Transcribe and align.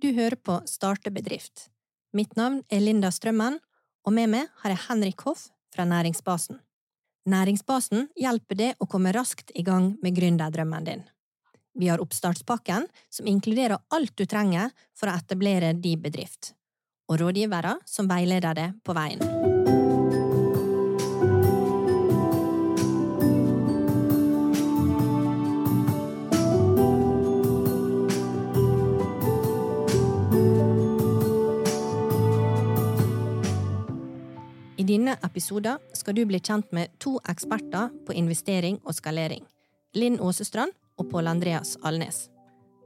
Du 0.00 0.12
hører 0.16 0.38
på 0.40 0.54
Starte 0.64 1.10
bedrift. 1.12 1.66
Mitt 2.16 2.32
navn 2.36 2.62
er 2.72 2.80
Linda 2.80 3.10
Strømmen, 3.12 3.58
og 4.08 4.14
med 4.16 4.30
meg 4.32 4.46
har 4.62 4.72
jeg 4.72 4.84
Henrik 4.86 5.20
Hoff 5.26 5.50
fra 5.74 5.84
Næringsbasen. 5.84 6.56
Næringsbasen 7.28 8.08
hjelper 8.16 8.56
deg 8.56 8.80
å 8.80 8.88
komme 8.88 9.12
raskt 9.12 9.52
i 9.52 9.64
gang 9.66 9.92
med 10.00 10.16
gründerdrømmen 10.16 10.88
din. 10.88 11.04
Vi 11.76 11.92
har 11.92 12.00
oppstartspakken, 12.00 12.88
som 13.12 13.28
inkluderer 13.28 13.76
alt 13.92 14.16
du 14.16 14.24
trenger 14.24 14.72
for 14.96 15.12
å 15.12 15.18
etablere 15.20 15.74
din 15.76 16.00
bedrift, 16.00 16.54
og 17.12 17.20
rådgivere 17.20 17.76
som 17.84 18.08
veileder 18.08 18.56
deg 18.56 18.80
på 18.80 18.96
veien. 18.96 19.39
I 35.10 35.12
denne 35.12 35.26
episoden 35.26 35.78
skal 35.98 36.14
du 36.14 36.20
bli 36.22 36.38
kjent 36.38 36.68
med 36.70 36.92
to 37.02 37.16
eksperter 37.26 37.88
på 38.06 38.14
investering 38.14 38.76
og 38.86 38.94
skalering. 38.94 39.42
Linn 39.98 40.20
Åsestrand 40.22 40.70
og 41.02 41.08
Pål 41.10 41.26
Andreas 41.26 41.72
Alnes. 41.82 42.28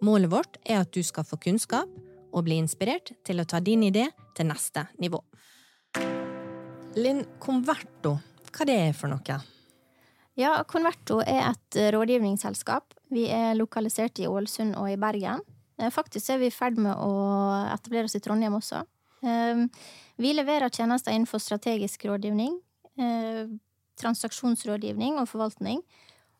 Målet 0.00 0.30
vårt 0.32 0.56
er 0.64 0.78
at 0.80 0.92
du 0.96 1.02
skal 1.04 1.26
få 1.28 1.36
kunnskap 1.36 1.90
og 2.32 2.46
bli 2.46 2.56
inspirert 2.56 3.12
til 3.28 3.42
å 3.42 3.44
ta 3.44 3.60
din 3.60 3.84
idé 3.84 4.06
til 4.32 4.48
neste 4.48 4.86
nivå. 5.04 5.20
Linn, 6.96 7.26
Converto, 7.44 8.14
hva 8.56 8.68
det 8.72 8.78
er 8.86 8.96
for 8.96 9.12
noe? 9.12 9.36
Ja, 10.40 10.54
Converto 10.64 11.20
er 11.20 11.50
et 11.50 11.80
rådgivningsselskap. 11.92 12.96
Vi 13.12 13.26
er 13.28 13.52
lokalisert 13.58 14.24
i 14.24 14.30
Ålesund 14.30 14.78
og 14.80 14.88
i 14.88 14.96
Bergen. 14.96 15.44
Eh, 15.76 15.92
faktisk 15.92 16.32
er 16.32 16.40
vi 16.40 16.48
i 16.48 16.56
ferd 16.56 16.80
med 16.80 16.96
å 16.96 17.12
etablere 17.68 18.08
oss 18.08 18.16
i 18.16 18.24
Trondheim 18.24 18.56
også. 18.56 18.80
Vi 20.16 20.32
leverer 20.32 20.68
tjenester 20.68 21.12
innenfor 21.12 21.38
strategisk 21.38 22.04
rådgivning, 22.04 22.60
eh, 22.98 23.48
transaksjonsrådgivning 24.00 25.18
og 25.18 25.28
forvaltning. 25.28 25.82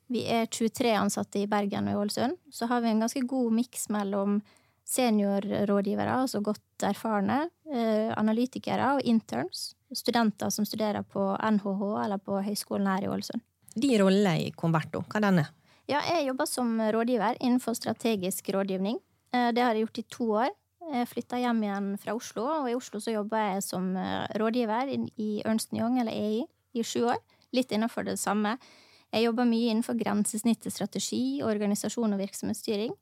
Vi 0.07 0.27
er 0.31 0.47
23 0.47 0.93
ansatte 0.95 1.41
i 1.41 1.49
Bergen 1.51 1.89
og 1.89 1.95
i 1.95 2.03
Ålesund. 2.03 2.37
Så 2.53 2.69
har 2.71 2.81
vi 2.81 2.93
en 2.93 3.01
ganske 3.01 3.27
god 3.27 3.53
miks 3.53 3.89
mellom 3.89 4.43
seniorrådgivere, 4.85 6.13
altså 6.13 6.43
godt 6.45 6.85
erfarne, 6.85 7.49
eh, 7.73 8.13
analytikere 8.17 8.95
og 8.95 9.03
interns. 9.03 9.75
Studenter 9.93 10.51
som 10.51 10.65
studerer 10.65 11.03
på 11.03 11.37
NHH 11.41 12.05
eller 12.05 12.19
på 12.19 12.43
høyskolen 12.45 12.87
her 12.87 13.05
i 13.05 13.09
Ålesund. 13.09 13.41
De 13.75 13.99
roller 13.99 14.37
i 14.37 14.51
Converto, 14.51 15.03
hva 15.09 15.17
er 15.17 15.21
denne? 15.21 15.49
Ja, 15.89 16.01
jeg 16.01 16.29
jobber 16.29 16.47
som 16.47 16.79
rådgiver 16.79 17.37
innenfor 17.41 17.75
strategisk 17.75 18.49
rådgivning. 18.55 19.01
Eh, 19.33 19.51
det 19.53 19.63
har 19.63 19.75
jeg 19.75 19.87
gjort 19.87 19.99
i 19.99 20.09
to 20.11 20.25
år. 20.45 20.51
Jeg 20.85 21.09
flytta 21.09 21.39
hjem 21.41 21.63
igjen 21.65 21.87
fra 22.01 22.13
Oslo, 22.17 22.45
og 22.61 22.67
i 22.69 22.75
Oslo 22.77 23.01
så 23.01 23.15
jobba 23.15 23.41
jeg 23.55 23.63
som 23.65 23.95
eh, 23.97 24.27
rådgiver 24.41 24.91
i 24.93 25.29
Ernst 25.47 25.73
Young, 25.73 25.97
eller 26.01 26.13
EI, 26.13 26.43
i 26.77 26.85
sju 26.85 27.07
år. 27.09 27.21
Litt 27.57 27.73
innenfor 27.73 28.05
det 28.05 28.19
samme. 28.21 28.57
Jeg 29.15 29.25
jobba 29.25 29.47
mye 29.49 29.71
innenfor 29.71 29.97
grensesnittet 29.97 30.75
strategi, 30.75 31.41
organisasjon 31.47 32.17
og 32.17 32.21
virksomhetsstyring. 32.21 32.93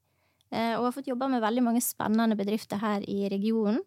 Eh, 0.52 0.74
og 0.77 0.86
har 0.86 0.94
fått 0.94 1.11
jobba 1.11 1.30
med 1.33 1.42
veldig 1.42 1.64
mange 1.66 1.83
spennende 1.83 2.36
bedrifter 2.39 2.78
her 2.83 3.02
i 3.08 3.27
regionen, 3.33 3.80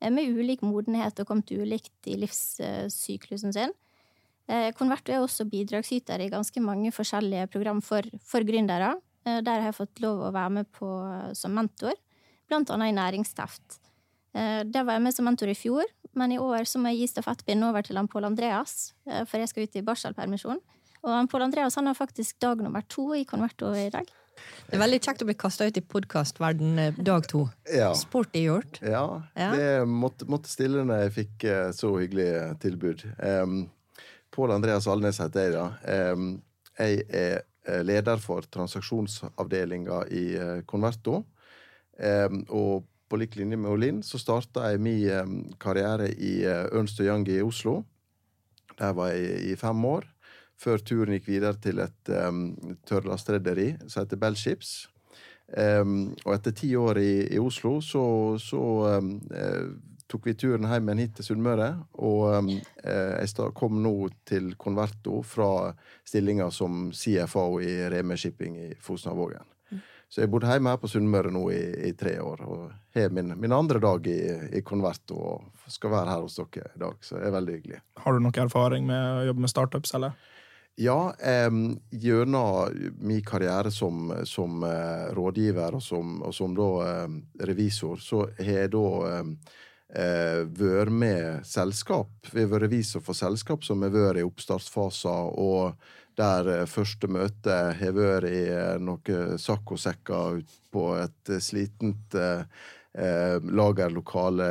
eh, 0.00 0.12
med 0.14 0.30
ulik 0.30 0.62
modenhet 0.62 1.18
og 1.18 1.30
kommet 1.32 1.50
ulikt 1.50 2.10
i 2.10 2.18
livssyklusen 2.20 3.56
sin. 3.56 3.76
Konverto 4.74 5.12
er 5.14 5.22
også 5.22 5.44
bidragsyter 5.46 6.18
i 6.18 6.26
ganske 6.26 6.58
mange 6.58 6.90
forskjellige 6.90 7.46
program 7.52 7.78
for, 7.86 8.02
for 8.18 8.42
gründere. 8.42 8.96
Der 9.22 9.46
har 9.46 9.68
jeg 9.68 9.76
fått 9.76 10.00
lov 10.02 10.24
å 10.26 10.32
være 10.34 10.50
med 10.56 10.70
på 10.74 10.88
som 11.38 11.54
mentor 11.54 11.94
blant 12.50 12.74
annet 12.74 12.92
i 12.92 12.98
Næringsteft. 12.98 13.78
Der 14.34 14.62
det 14.62 14.84
var 14.86 14.94
jeg 14.94 15.02
med 15.02 15.14
som 15.14 15.26
mentor 15.26 15.50
i 15.50 15.56
fjor, 15.58 15.88
men 16.18 16.34
i 16.34 16.38
år 16.42 16.66
så 16.66 16.80
må 16.80 16.90
jeg 16.92 17.04
gi 17.04 17.10
stafettpinnen 17.14 17.68
over 17.68 17.84
til 17.86 17.98
han 17.98 18.08
Pål 18.10 18.30
Andreas, 18.30 18.92
eh, 19.06 19.22
for 19.28 19.42
jeg 19.42 19.50
skal 19.50 19.66
ut 19.66 19.76
i 19.78 19.84
barselpermisjon. 19.86 20.62
Og 21.00 21.12
han 21.14 21.28
Pål 21.30 21.46
Andreas 21.46 21.78
han 21.78 21.88
har 21.88 21.98
faktisk 21.98 22.40
dag 22.42 22.62
nummer 22.62 22.84
to 22.88 23.12
i 23.16 23.24
Converto 23.24 23.70
i 23.74 23.88
dag. 23.92 24.08
Det 24.66 24.76
er 24.76 24.80
veldig 24.80 25.00
kjekt 25.04 25.22
å 25.22 25.26
bli 25.28 25.36
kasta 25.36 25.66
ut 25.68 25.76
i 25.76 25.84
podkastverden 25.84 26.78
eh, 26.80 27.00
dag 27.06 27.26
to. 27.30 27.44
Ja. 27.70 27.92
Sporty 27.98 28.44
gjort. 28.46 28.80
Ja, 28.82 29.04
ja. 29.38 29.50
det 29.54 29.68
måtte, 29.88 30.26
måtte, 30.30 30.50
stille 30.50 30.84
når 30.88 31.06
jeg 31.06 31.16
fikk 31.18 31.46
så 31.76 31.92
hyggelig 32.00 32.30
tilbud. 32.62 33.04
Um, 33.18 33.60
Pål 34.34 34.56
Andreas 34.56 34.88
Alnes 34.90 35.20
heter 35.22 35.46
jeg, 35.46 35.54
da. 35.58 36.10
Um, 36.14 36.32
jeg 36.80 37.04
er 37.12 37.46
leder 37.84 38.16
for 38.22 38.46
transaksjonsavdelinga 38.48 40.00
i 40.16 40.22
Converto. 40.66 41.20
Og 42.00 42.86
på 43.10 43.18
lik 43.18 43.34
linje 43.36 43.58
med 43.58 43.70
Olin 43.70 44.02
så 44.06 44.20
starta 44.22 44.68
jeg 44.70 44.80
min 44.84 45.50
karriere 45.60 46.12
i 46.14 46.40
uh, 46.46 46.70
Ernst 46.70 47.00
Young 47.02 47.26
i 47.28 47.40
Oslo. 47.42 47.82
Der 48.78 48.94
var 48.96 49.10
jeg 49.10 49.42
i 49.50 49.56
fem 49.58 49.84
år, 49.84 50.06
før 50.60 50.78
turen 50.78 51.16
gikk 51.16 51.26
videre 51.28 51.58
til 51.60 51.82
et 51.82 52.12
um, 52.28 52.54
tørrlastrederi 52.88 53.74
som 53.88 54.04
heter 54.04 54.20
Bellships. 54.20 54.88
Um, 55.50 56.14
og 56.24 56.36
etter 56.36 56.54
ti 56.54 56.70
år 56.78 57.00
i, 57.02 57.12
i 57.34 57.38
Oslo 57.42 57.80
så, 57.82 58.02
så 58.38 58.62
um, 59.00 59.16
tok 60.10 60.26
vi 60.26 60.34
turen 60.34 60.66
hjem 60.66 60.90
igjen 60.90 61.04
hit 61.04 61.14
til 61.18 61.28
Sunnmøre. 61.30 61.70
Og 62.02 62.26
um, 62.34 62.50
jeg 62.82 63.52
kom 63.56 63.78
nå 63.84 63.94
til 64.26 64.52
Converto 64.58 65.20
fra 65.22 65.70
stillinga 66.02 66.50
som 66.54 66.90
CFO 66.90 67.46
i 67.62 67.76
Reme 67.92 68.18
Shipping 68.18 68.58
i 68.58 68.68
Fosnavågen. 68.82 69.46
Så 70.10 70.24
jeg 70.24 70.30
bodde 70.32 70.50
hjemme 70.50 70.72
her 70.72 70.78
på 70.82 70.88
Sunnmøre 70.90 71.30
nå 71.30 71.44
i, 71.54 71.60
i, 71.86 71.92
tre 71.94 72.16
år. 72.18 72.40
Og 72.42 72.96
har 72.96 73.12
min, 73.14 73.30
min 73.38 73.52
andre 73.54 73.78
dag 73.78 74.06
i, 74.10 74.18
i 74.58 74.62
Converto 74.66 75.14
og 75.14 75.70
skal 75.70 75.92
være 75.92 76.10
her 76.10 76.24
hos 76.24 76.34
dere 76.40 76.72
i 76.74 76.82
dag. 76.82 76.96
Så 77.06 77.14
det 77.20 77.28
er 77.28 77.36
veldig 77.36 77.54
hyggelig. 77.54 77.78
Har 78.02 78.16
du 78.16 78.24
noe 78.24 78.42
erfaring 78.42 78.88
med 78.88 78.98
å 78.98 79.28
jobbe 79.28 79.44
med 79.46 79.52
startups, 79.52 79.94
eller? 79.94 80.18
Ja, 80.82 81.14
eh, 81.22 81.50
gjennom 81.94 82.74
min 82.98 83.22
karriere 83.22 83.70
som, 83.70 84.10
som 84.26 84.64
eh, 84.66 85.06
rådgiver 85.14 85.78
og 85.78 85.82
som, 85.86 86.18
og 86.26 86.34
som 86.34 86.58
da, 86.58 86.68
eh, 86.88 87.16
revisor, 87.46 88.02
så 88.02 88.24
har 88.40 88.64
jeg 88.64 88.74
da 88.74 89.14
eh, 89.94 90.42
vært 90.46 90.92
med 90.92 91.46
selskap. 91.46 92.10
Vi 92.32 92.44
har 92.44 92.52
vært 92.52 92.68
revisor 92.68 93.04
for 93.04 93.18
selskap 93.18 93.64
som 93.66 93.82
har 93.82 93.94
vært 93.94 94.22
i 94.22 94.26
oppstartsfaser. 94.26 95.34
og 95.38 95.74
der 96.20 96.48
eh, 96.52 96.66
første 96.68 97.08
møte 97.10 97.56
har 97.78 97.96
vært 97.96 98.28
i 98.30 98.42
eh, 98.50 98.76
noen 98.82 99.38
saccosekker 99.40 100.42
på 100.74 100.86
et 101.00 101.32
eh, 101.32 101.42
slitent 101.42 102.16
eh, 102.18 102.44
lagerlokale 102.94 104.46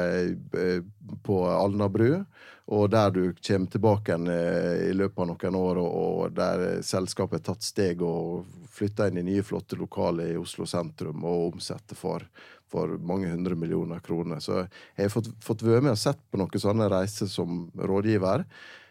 på 1.25 1.39
Alnabru. 1.51 2.23
Og 2.69 2.89
der 2.93 3.09
du 3.09 3.23
kommer 3.33 3.71
tilbake 3.73 4.13
igjen 4.13 4.29
i 4.29 4.93
løpet 4.93 5.23
av 5.23 5.27
noen 5.31 5.55
år, 5.57 5.79
og 5.81 6.35
der 6.37 6.83
selskapet 6.85 7.39
har 7.39 7.55
tatt 7.55 7.65
steg 7.65 8.03
og 8.05 8.45
flytta 8.69 9.07
inn 9.09 9.17
i 9.23 9.25
nye, 9.31 9.45
flotte 9.45 9.79
lokaler 9.79 10.35
i 10.35 10.37
Oslo 10.37 10.67
sentrum 10.69 11.25
og 11.25 11.55
omsetter 11.55 11.97
for, 11.97 12.27
for 12.69 12.93
mange 13.01 13.31
hundre 13.31 13.57
millioner 13.57 14.03
kroner. 14.05 14.37
Så 14.43 14.61
jeg 14.61 15.07
har 15.07 15.13
fått, 15.13 15.31
fått 15.41 15.65
være 15.65 15.81
med 15.87 15.95
og 15.95 16.03
sett 16.03 16.21
på 16.29 16.37
noen 16.37 16.61
sånne 16.61 16.91
reiser 16.93 17.31
som 17.31 17.65
rådgiver. 17.73 18.45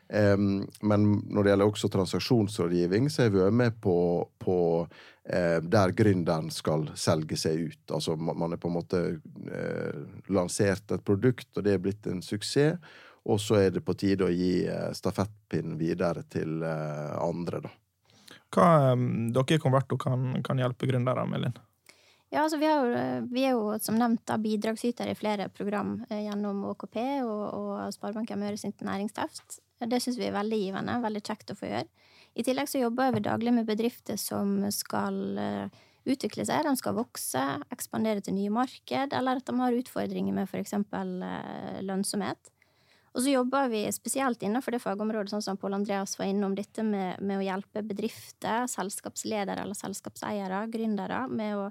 Um, 0.08 0.62
men 0.80 1.02
når 1.28 1.44
det 1.44 1.50
gjelder 1.50 1.68
også 1.68 1.88
transaksjonsrådgivning, 1.92 3.10
så 3.12 3.26
er 3.26 3.34
vi 3.34 3.42
med 3.52 3.76
på, 3.80 3.96
på 4.40 4.56
uh, 4.80 5.58
der 5.60 5.92
gründeren 5.92 6.48
skal 6.52 6.86
selge 6.96 7.36
seg 7.36 7.66
ut. 7.68 7.82
Altså 7.92 8.16
man 8.16 8.54
er 8.54 8.60
på 8.60 8.70
en 8.70 8.78
måte 8.78 9.02
uh, 9.18 10.00
lansert 10.32 10.96
et 10.96 11.04
produkt, 11.04 11.50
og 11.56 11.68
det 11.68 11.76
er 11.76 11.84
blitt 11.84 12.08
en 12.08 12.24
suksess. 12.24 12.80
Og 13.28 13.36
så 13.44 13.58
er 13.60 13.74
det 13.74 13.84
på 13.84 13.92
tide 14.00 14.24
å 14.24 14.32
gi 14.32 14.64
uh, 14.64 14.88
stafettpinnen 14.96 15.76
videre 15.76 16.24
til 16.32 16.64
andre, 16.64 17.60
da. 17.68 17.74
Hva 18.48 18.96
dere 18.96 19.58
i 19.58 19.60
Converto 19.60 19.98
kan, 20.00 20.38
kan 20.40 20.56
hjelpe 20.56 20.88
gründere 20.88 21.26
med, 21.28 21.42
Linn? 21.42 21.58
Ja, 22.32 22.46
altså 22.46 22.56
vi, 22.60 22.64
jo, 22.64 23.04
vi, 23.28 23.44
er 23.44 23.56
jo 23.56 23.74
som 23.80 24.00
nevnt 24.00 24.32
bidragsyter 24.40 25.12
i 25.12 25.16
flere 25.16 25.50
program 25.52 25.98
gjennom 26.08 26.64
ÅKP 26.72 26.96
og, 27.26 27.42
og 27.52 27.92
Sparebanken 27.92 28.40
Møre 28.40 28.56
sitt 28.60 28.80
næringsteft. 28.84 29.60
Det 29.78 30.00
syns 30.02 30.18
vi 30.18 30.26
er 30.26 30.34
veldig 30.34 30.58
givende. 30.58 30.98
Veldig 31.04 31.22
kjekt 31.22 31.52
å 31.54 31.58
få 31.58 31.70
gjøre. 31.70 31.86
I 32.38 32.44
tillegg 32.46 32.68
så 32.70 32.82
jobber 32.82 33.14
vi 33.14 33.24
daglig 33.24 33.54
med 33.54 33.66
bedrifter 33.66 34.18
som 34.20 34.60
skal 34.74 35.38
eh, 35.38 35.80
utvikle 36.08 36.44
seg. 36.46 36.66
De 36.66 36.74
skal 36.78 36.96
vokse, 36.98 37.42
ekspandere 37.74 38.22
til 38.24 38.36
nye 38.36 38.52
marked, 38.52 39.14
eller 39.14 39.40
at 39.40 39.48
de 39.48 39.56
har 39.58 39.78
utfordringer 39.78 40.36
med 40.36 40.50
f.eks. 40.50 40.74
Eh, 40.76 41.80
lønnsomhet. 41.86 42.52
Og 43.16 43.24
så 43.24 43.32
jobber 43.32 43.70
vi 43.72 43.80
spesielt 43.90 44.42
innenfor 44.46 44.74
det 44.74 44.82
fagområdet, 44.84 45.32
sånn 45.32 45.42
som 45.42 45.58
Pål 45.58 45.78
Andreas 45.80 46.18
var 46.20 46.28
innom, 46.30 46.54
dette 46.54 46.84
med, 46.86 47.18
med, 47.18 47.40
å 47.40 47.46
hjelpe 47.46 47.82
bedrifter, 47.86 48.68
selskapsledere 48.70 49.64
eller 49.64 49.78
selskapseiere, 49.78 50.60
gründere, 50.70 51.24
med 51.26 51.56
å 51.58 51.64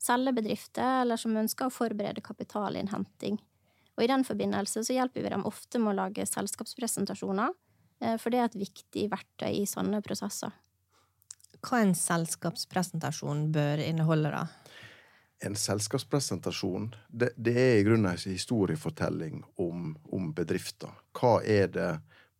selge 0.00 0.34
bedrifter, 0.36 1.00
eller 1.04 1.20
som 1.20 1.36
ønsker 1.40 1.68
å 1.68 1.72
forberede 1.72 2.24
kapitalinnhenting. 2.24 3.38
Og 4.00 4.06
i 4.06 4.08
den 4.08 4.24
forbindelse 4.24 4.80
så 4.86 4.96
hjelper 4.96 5.26
vi 5.26 5.30
dem 5.34 5.44
ofte 5.44 5.76
med 5.76 5.92
å 5.92 5.98
lage 6.06 6.24
selskapspresentasjoner, 6.24 7.52
eh, 8.00 8.16
for 8.16 8.32
det 8.32 8.40
er 8.40 8.48
et 8.48 8.60
viktig 8.62 9.10
verktøy 9.12 9.60
i 9.60 9.66
sånne 9.68 10.00
prosesser. 10.00 10.54
Hva 11.60 11.82
en 11.84 11.92
selskapspresentasjon 11.92 13.50
bør 13.52 13.84
inneholde, 13.84 14.32
da? 14.32 14.46
en 15.40 15.56
selskapspresentasjon 15.56 16.90
det, 17.08 17.30
det, 17.36 17.54
er 17.56 17.78
i 17.78 17.84
grunnen 17.86 18.10
en 18.12 18.32
historiefortelling 18.32 19.42
om, 19.60 19.94
om 20.12 20.32
bedrifter. 20.36 20.92
Hva 21.16 21.38
er 21.40 21.70
det 21.72 21.90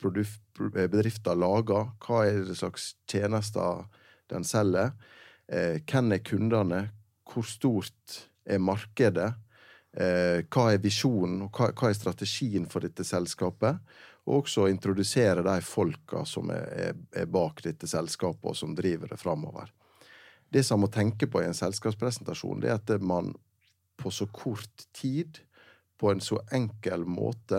bedrifter 0.01 1.39
lager? 1.39 1.95
Hva 2.05 2.25
er 2.29 2.43
det 2.49 2.59
slags 2.61 2.95
tjenester 3.09 3.87
den 4.33 4.45
selger? 4.45 4.93
Eh, 5.49 5.81
hvem 5.81 6.13
er 6.17 6.25
kundene? 6.25 6.83
Hvor 7.25 7.47
stort 7.49 8.21
er 8.45 8.61
markedet? 8.61 9.33
Eh, 9.93 10.47
hva 10.47 10.69
er 10.71 10.83
visjonen, 10.83 11.43
og 11.47 11.57
hva, 11.57 11.73
hva, 11.75 11.91
er 11.91 11.99
strategien 11.99 12.69
for 12.71 12.87
dette 12.87 13.05
selskapet? 13.07 13.81
Og 14.29 14.45
også 14.45 14.69
introdusere 14.71 15.43
de 15.43 15.57
folka 15.67 16.23
som 16.29 16.53
er, 16.55 16.67
er, 16.91 16.99
er 17.23 17.31
bak 17.31 17.63
dette 17.65 17.89
selskapet, 17.91 18.53
og 18.53 18.57
som 18.57 18.77
driver 18.79 19.11
det 19.11 19.19
framover. 19.19 19.73
Det 20.51 20.63
som 20.67 20.79
man 20.81 20.89
må 20.89 20.95
tenke 20.95 21.27
på 21.31 21.43
i 21.43 21.47
en 21.49 21.57
selskapspresentasjon, 21.57 22.63
det 22.63 22.71
er 22.71 22.79
at 22.79 23.03
man 23.03 23.33
på 24.01 24.11
så 24.15 24.27
kort 24.27 24.87
tid, 24.97 25.39
på 26.01 26.11
en 26.11 26.21
så 26.25 26.39
enkel 26.57 27.03
måte 27.05 27.59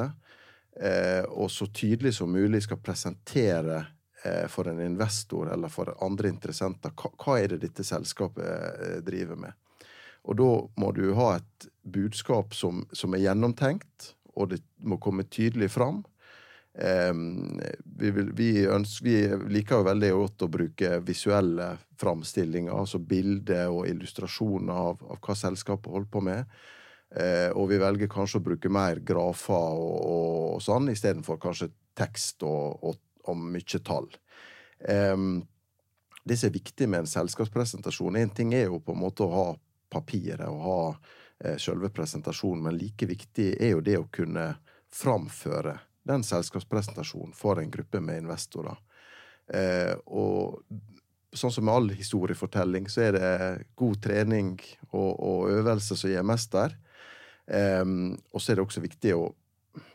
eh, 0.80 1.24
og 1.30 1.52
så 1.52 1.68
tydelig 1.70 2.16
som 2.18 2.32
mulig 2.34 2.64
skal 2.66 2.80
presentere 2.82 3.84
eh, 4.26 4.48
for 4.50 4.72
en 4.72 4.82
investor 4.82 5.52
eller 5.54 5.70
for 5.70 5.94
andre 6.02 6.32
interessenter 6.32 6.96
hva, 6.98 7.12
hva 7.22 7.36
er 7.38 7.54
det 7.54 7.62
dette 7.68 7.86
selskapet 7.86 8.48
eh, 8.48 8.98
driver 9.06 9.38
med. 9.44 9.54
Og 10.26 10.38
da 10.42 10.50
må 10.82 10.90
du 10.98 11.06
ha 11.18 11.36
et 11.38 11.70
budskap 11.84 12.56
som, 12.56 12.86
som 12.94 13.14
er 13.16 13.26
gjennomtenkt, 13.26 14.14
og 14.36 14.54
det 14.54 14.62
må 14.86 15.00
komme 15.02 15.26
tydelig 15.28 15.72
fram. 15.74 16.02
Um, 16.72 17.60
vi, 17.84 18.12
vil, 18.16 18.30
vi, 18.32 18.50
ønsker, 18.72 19.04
vi, 19.04 19.16
liker 19.58 19.82
jo 19.82 19.88
veldig 19.90 20.12
godt 20.16 20.46
å 20.46 20.52
bruke 20.52 20.92
visuelle 21.04 21.74
framstillinger, 22.00 22.72
altså 22.72 23.02
bilder 23.04 23.74
og 23.74 23.90
illustrasjoner 23.92 24.72
av, 24.72 25.02
av 25.04 25.20
hva 25.20 25.36
selskapet 25.36 25.92
holder 25.92 26.12
på 26.14 26.24
med. 26.30 26.58
Uh, 27.12 27.52
og 27.60 27.68
vi 27.74 27.82
velger 27.82 28.12
kanskje 28.12 28.40
å 28.40 28.46
bruke 28.46 28.72
mer 28.72 29.02
grafer 29.04 29.76
og, 29.76 29.98
og, 30.00 30.44
og 30.56 30.64
sånn, 30.64 30.88
istedenfor 30.94 31.42
kanskje 31.44 31.74
tekst 32.00 32.46
og, 32.48 32.80
og, 32.88 33.02
og 33.28 33.42
mye 33.52 33.84
tall. 33.84 34.08
Um, 34.88 35.42
det 36.24 36.38
som 36.38 36.48
er 36.48 36.56
viktig 36.56 36.88
med 36.90 37.04
en 37.04 37.10
selskapspresentasjon 37.10 38.18
Én 38.18 38.32
ting 38.34 38.54
er 38.54 38.68
jo 38.70 38.80
på 38.82 38.94
en 38.94 39.02
måte 39.02 39.26
å 39.26 39.34
ha 39.34 39.46
papiret 39.92 40.48
og 40.48 40.62
ha 40.66 40.82
selve 41.58 41.90
presentasjonen, 41.90 42.64
men 42.64 42.78
like 42.78 43.08
viktig 43.10 43.56
er 43.58 43.74
jo 43.74 43.82
det 43.86 43.98
å 43.98 44.10
kunne 44.14 44.52
framføre 44.94 45.80
den 46.04 46.24
selskapspresentasjonen 46.24 47.34
for 47.34 47.60
en 47.60 47.72
gruppe 47.72 48.02
med 48.02 48.24
investorer. 48.24 48.78
Eh, 49.54 49.94
og 50.06 50.62
sånn 51.34 51.52
som 51.52 51.66
med 51.66 51.74
all 51.74 51.90
historiefortelling, 51.96 52.90
så 52.90 53.08
er 53.08 53.18
det 53.18 53.32
god 53.80 54.02
trening 54.04 54.56
og, 54.92 55.12
og 55.20 55.52
øvelse 55.52 55.98
som 55.98 56.12
gjør 56.12 56.28
mester. 56.28 56.76
Eh, 57.48 57.86
og 58.32 58.42
så 58.42 58.52
er 58.52 58.60
det 58.60 58.66
også 58.66 58.84
viktig 58.84 59.16
å 59.16 59.30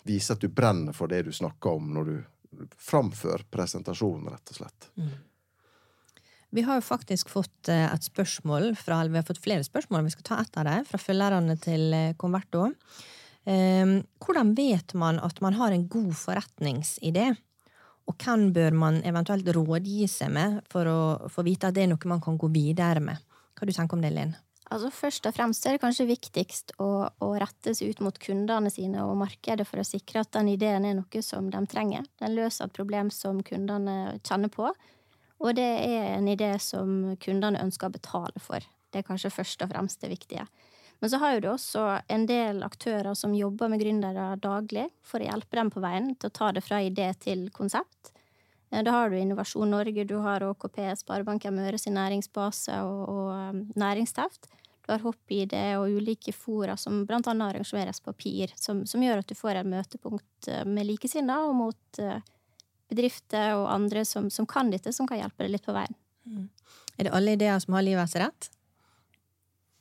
vise 0.06 0.32
at 0.32 0.40
du 0.40 0.49
brenner 0.49 0.96
for 0.96 1.10
det 1.10 1.26
du 1.26 1.32
snakker 1.34 1.76
om 1.76 1.90
når 1.92 2.12
du 2.12 2.16
framfører 2.81 3.44
presentasjonen, 3.52 4.31
rett 4.32 4.52
og 4.54 4.60
slett. 4.62 4.90
Mm. 4.96 5.16
Vi 6.56 6.62
har 6.64 6.79
jo 6.79 6.85
faktisk 6.87 7.29
fått 7.29 7.69
eh, 7.69 7.85
et 7.85 8.06
spørsmål 8.06 8.70
fra, 8.81 9.03
vi 9.12 9.19
har 9.19 9.26
fått 9.29 9.43
flere 9.44 9.64
spørsmål, 9.67 10.06
vi 10.06 10.14
skal 10.14 10.25
ta 10.25 10.38
ett 10.41 10.56
av 10.56 10.64
dem, 10.64 10.87
fra 10.88 11.00
følgerne 11.00 11.56
til 11.61 11.93
eh, 11.93 12.14
Converto. 12.17 12.70
Ehm, 13.44 13.99
hvordan 14.25 14.55
vet 14.56 14.94
man 14.97 15.20
at 15.20 15.43
man 15.44 15.58
har 15.58 15.75
en 15.76 15.85
god 15.93 16.14
forretningsidé? 16.17 17.29
Og 18.08 18.17
hvem 18.23 18.49
bør 18.56 18.73
man 18.73 19.03
eventuelt 19.05 19.53
rådgi 19.53 20.08
seg 20.08 20.32
med 20.32 20.62
for 20.73 20.88
å 20.88 20.99
få 21.29 21.44
vite 21.44 21.69
at 21.69 21.76
det 21.76 21.85
er 21.85 21.93
noe 21.93 22.08
man 22.08 22.25
kan 22.25 22.41
gå 22.41 22.49
videre 22.55 23.05
med? 23.05 23.20
Hva 23.52 23.69
du 23.69 23.75
tenker 23.76 23.99
om 23.99 24.09
det, 24.09 24.14
Linn? 24.17 24.32
Altså 24.67 24.88
Først 24.91 25.29
og 25.29 25.37
fremst 25.37 25.67
er 25.67 25.76
det 25.76 25.85
kanskje 25.85 26.09
viktigst 26.09 26.73
å, 26.82 27.06
å 27.23 27.29
seg 27.69 27.93
ut 27.93 28.00
mot 28.02 28.17
kundene 28.19 28.73
sine 28.73 29.05
og 29.05 29.19
markedet 29.20 29.69
for 29.69 29.79
å 29.79 29.87
sikre 29.87 30.25
at 30.25 30.32
den 30.35 30.55
ideen 30.56 30.88
er 30.88 30.97
noe 30.99 31.23
som 31.23 31.50
de 31.52 31.61
trenger. 31.70 32.09
Den 32.19 32.35
løser 32.35 32.67
et 32.67 32.75
problem 32.75 33.12
som 33.14 33.44
kundene 33.47 34.17
kjenner 34.25 34.50
på, 34.50 34.73
og 35.43 35.53
det 35.59 35.67
er 35.67 36.15
en 36.17 36.29
idé 36.33 36.55
som 36.62 37.17
kundene 37.21 37.61
ønsker 37.62 37.91
å 37.91 37.97
betale 37.97 38.41
for. 38.43 38.65
Det 38.91 39.03
er 39.03 39.09
kanskje 39.09 39.35
først 39.35 39.65
og 39.65 39.73
fremst 39.75 40.00
det 40.00 40.15
viktige. 40.15 40.47
Men 41.00 41.12
så 41.12 41.21
har 41.21 41.35
jo 41.35 41.41
du 41.44 41.49
også 41.53 41.85
en 42.09 42.25
del 42.29 42.62
aktører 42.65 43.12
som 43.19 43.35
jobber 43.37 43.69
med 43.69 43.83
gründere 43.83 44.31
daglig 44.41 44.87
for 45.05 45.21
å 45.21 45.29
hjelpe 45.29 45.59
dem 45.59 45.73
på 45.73 45.83
veien 45.85 46.15
til 46.17 46.31
å 46.31 46.37
ta 46.38 46.53
det 46.56 46.65
fra 46.65 46.81
idé 46.85 47.11
til 47.21 47.50
konsept. 47.53 48.15
Eh, 48.71 48.83
da 48.83 48.94
har 48.94 49.11
du 49.11 49.19
Innovasjon 49.19 49.71
Norge, 49.71 50.05
du 50.05 50.17
har 50.25 50.44
ÅKP, 50.47 50.81
Sparebanken 51.03 51.56
Møre 51.56 51.79
sin 51.79 51.99
næringsbase 51.99 52.81
og, 52.87 53.03
og 53.12 53.29
um, 53.35 53.67
næringsteft. 53.77 54.49
Du 54.87 54.93
har 54.94 55.03
Hopp-ID 55.03 55.53
og 55.81 55.99
ulike 55.99 56.33
fora 56.33 56.77
som 56.79 57.03
annet 57.03 57.29
arrangeres 57.35 58.00
på 58.00 58.15
PIR, 58.15 58.55
som, 58.56 58.85
som 58.87 59.03
gjør 59.03 59.21
at 59.21 59.29
du 59.29 59.35
får 59.35 59.61
et 59.61 59.69
møtepunkt 59.69 60.49
eh, 60.49 60.65
med 60.65 60.88
likesinnede 60.88 61.50
og 61.50 61.56
mot 61.61 62.00
uh, 62.00 62.23
bedrifter 62.91 63.55
og 63.56 63.71
andre 63.73 64.05
som, 64.05 64.31
som, 64.31 64.47
kan 64.47 64.71
dette, 64.71 64.93
som 64.93 65.09
kan 65.09 65.21
hjelpe 65.21 65.44
deg 65.44 65.56
litt 65.56 65.67
på 65.67 65.75
veien. 65.77 65.97
Mm. 66.27 66.47
Er 66.97 67.09
det 67.09 67.15
alle 67.15 67.35
ideer 67.37 67.59
som 67.62 67.77
har 67.77 67.85
livet 67.87 68.11
sitt 68.11 68.23
rett? 68.23 68.50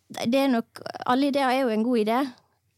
det 0.07 0.40
er 0.40 0.52
nok 0.52 0.81
Alle 1.10 1.31
ideer 1.31 1.52
er 1.52 1.63
jo 1.63 1.72
en 1.74 1.86
god 1.86 2.02
idé, 2.04 2.19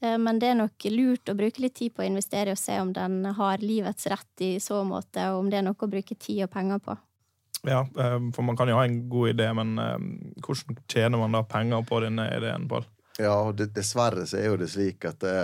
eh, 0.02 0.18
men 0.18 0.40
det 0.40 0.52
er 0.52 0.60
nok 0.62 0.88
lurt 0.94 1.32
å 1.32 1.36
bruke 1.38 1.64
litt 1.64 1.76
tid 1.80 1.96
på 1.96 2.04
å 2.04 2.08
investere 2.08 2.56
og 2.56 2.62
se 2.62 2.78
om 2.82 2.94
den 2.96 3.20
har 3.38 3.64
livets 3.64 4.08
rett 4.08 4.46
i 4.46 4.56
så 4.64 4.84
måte, 4.88 5.26
og 5.34 5.44
om 5.44 5.52
det 5.52 5.60
er 5.60 5.68
noe 5.68 5.78
å 5.78 5.92
bruke 5.92 6.16
tid 6.16 6.46
og 6.48 6.54
penger 6.54 6.82
på. 6.84 6.98
Ja, 7.68 7.82
eh, 7.84 8.20
for 8.36 8.48
man 8.48 8.58
kan 8.58 8.72
jo 8.72 8.78
ha 8.80 8.86
en 8.88 9.02
god 9.10 9.34
idé, 9.34 9.50
men 9.58 9.76
eh, 9.82 9.98
hvordan 10.46 10.80
tjener 10.88 11.20
man 11.20 11.36
da 11.36 11.44
penger 11.44 11.84
på 11.88 12.02
denne 12.06 12.30
ideen, 12.38 12.70
Pål? 12.72 12.88
Ja, 13.18 13.38
dessverre 13.52 14.28
så 14.30 14.38
er 14.38 14.52
jo 14.52 14.60
det 14.62 14.70
slik 14.70 15.06
at 15.10 15.24
det, 15.24 15.38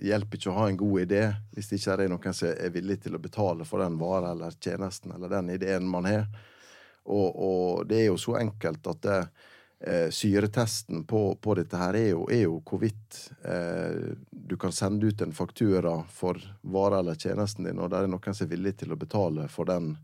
det 0.00 0.08
hjelper 0.08 0.38
ikke 0.38 0.50
å 0.52 0.56
ha 0.56 0.66
en 0.70 0.80
god 0.80 1.04
idé 1.04 1.22
hvis 1.52 1.68
det 1.70 1.80
ikke 1.80 1.96
er 1.98 2.10
noen 2.12 2.36
som 2.36 2.50
er 2.52 2.74
villig 2.74 2.98
til 3.04 3.16
å 3.16 3.22
betale 3.22 3.66
for 3.68 3.84
den 3.84 3.98
varen 4.00 4.32
eller 4.32 4.56
tjenesten 4.58 5.14
eller 5.14 5.32
den 5.32 5.52
ideen 5.54 5.88
man 5.88 6.08
har. 6.08 6.26
Og, 7.04 7.28
og 7.34 7.88
det 7.90 8.02
er 8.02 8.06
jo 8.10 8.20
så 8.20 8.36
enkelt 8.38 8.86
at 8.90 9.02
det, 9.02 9.18
eh, 9.82 10.08
syretesten 10.10 11.04
på, 11.04 11.34
på, 11.34 11.54
dette 11.58 11.76
her 11.76 11.98
er 11.98 12.08
jo, 12.12 12.26
er 12.30 12.44
jo 12.44 12.60
hvorvidt 12.62 13.18
eh, 13.44 14.14
du 14.30 14.56
kan 14.56 14.72
sende 14.72 15.06
ut 15.06 15.22
en 15.22 15.34
faktura 15.34 15.96
for 16.10 16.38
varen 16.60 17.02
eller 17.02 17.18
tjenesten 17.18 17.66
din, 17.66 17.82
og 17.82 17.90
der 17.90 18.06
er 18.06 18.12
noen 18.12 18.34
som 18.34 18.46
er 18.46 18.54
villig 18.54 18.76
til 18.82 18.94
å 18.94 19.00
betale 19.00 19.48
for 19.50 19.68
den 19.70 19.96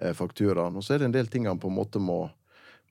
eh, 0.00 0.12
fakturaen. 0.18 0.76
Og 0.76 0.84
så 0.84 0.96
er 0.96 1.02
det 1.02 1.10
en 1.10 1.18
del 1.18 1.30
ting 1.30 1.46
han 1.50 1.62
på 1.62 1.70
en 1.70 1.78
måte 1.78 2.02
må, 2.02 2.24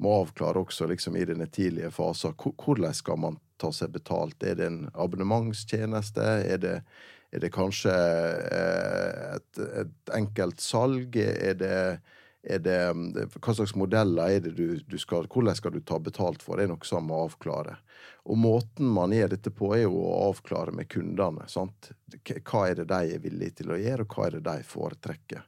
må 0.02 0.18
avklare 0.24 0.64
også 0.64 0.88
liksom 0.90 1.16
i 1.18 1.26
denne 1.30 1.48
tidlige 1.52 1.92
fasen. 1.94 2.34
Hvordan 2.36 2.96
skal 2.98 3.20
man 3.22 3.40
ta 3.62 3.70
seg 3.76 3.94
betalt? 3.94 4.42
Er 4.44 4.58
det 4.58 4.68
en 4.68 4.84
abonnementstjeneste? 4.94 6.26
Er 6.54 6.62
det, 6.62 6.78
er 7.32 7.44
det 7.44 7.54
kanskje 7.54 7.94
eh, 7.94 9.38
et, 9.38 9.62
et 9.84 10.16
enkelt 10.18 10.64
salg? 10.64 11.18
Er 11.22 11.56
det 11.60 11.78
det, 12.42 12.78
hva 13.38 13.54
slags 13.54 13.76
modeller 13.78 14.30
er 14.34 14.40
det 14.42 14.56
du, 14.58 14.80
du, 14.82 14.98
skal 14.98 15.28
Hvordan 15.30 15.56
skal 15.56 15.76
du 15.76 15.82
ta 15.86 16.00
betalt 16.02 16.42
for? 16.42 16.58
Det 16.58 16.66
er 16.66 16.72
noe 16.72 16.88
som 16.88 17.06
må 17.06 17.20
avklare. 17.28 17.76
Og 18.26 18.38
måten 18.38 18.90
man 18.90 19.14
gjør 19.14 19.36
dette 19.36 19.54
på, 19.54 19.70
er 19.76 19.84
jo 19.84 20.00
å 20.02 20.16
avklare 20.30 20.74
med 20.74 20.90
kundene. 20.90 21.46
Sant? 21.50 21.92
Hva 22.26 22.66
er 22.70 22.82
det 22.82 22.88
de 22.90 23.16
er 23.16 23.22
villige 23.22 23.62
til 23.62 23.74
å 23.74 23.78
gjøre, 23.78 24.06
og 24.06 24.16
hva 24.16 24.28
er 24.28 24.38
det 24.38 24.46
de 24.48 24.66
foretrekker? 24.66 25.44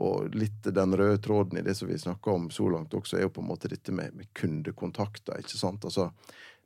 Og 0.00 0.36
litt 0.36 0.64
den 0.64 0.96
røde 0.96 1.18
tråden 1.20 1.60
i 1.60 1.64
det 1.66 1.74
som 1.76 1.90
vi 1.90 1.98
snakker 2.00 2.32
om 2.32 2.48
så 2.50 2.68
langt 2.72 2.94
også, 2.96 3.18
er 3.18 3.26
jo 3.26 3.34
på 3.36 3.42
en 3.44 3.50
måte 3.50 3.68
dette 3.68 3.92
med, 3.92 4.14
med 4.16 4.30
kundekontakter. 4.32 5.42
ikke 5.42 5.58
sant? 5.60 5.84
Altså, 5.84 6.08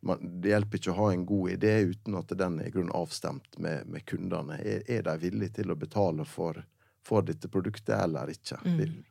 man, 0.06 0.22
det 0.42 0.52
hjelper 0.52 0.78
ikke 0.78 0.92
å 0.92 1.00
ha 1.00 1.08
en 1.12 1.24
god 1.26 1.56
idé 1.56 1.72
uten 1.88 2.18
at 2.20 2.30
den 2.38 2.60
er 2.60 2.68
i 2.68 2.74
grunnen 2.74 2.94
avstemt 2.94 3.58
med, 3.58 3.88
med 3.90 4.06
kundene. 4.06 4.60
Er, 4.62 4.86
er, 4.86 5.02
de 5.08 5.16
villige 5.24 5.58
til 5.58 5.74
å 5.74 5.78
betale 5.80 6.28
for, 6.28 6.62
for 7.02 7.26
dette 7.26 7.50
produktet 7.50 7.96
eller 7.96 8.30
ikke? 8.34 8.60
Mm. 8.62 9.02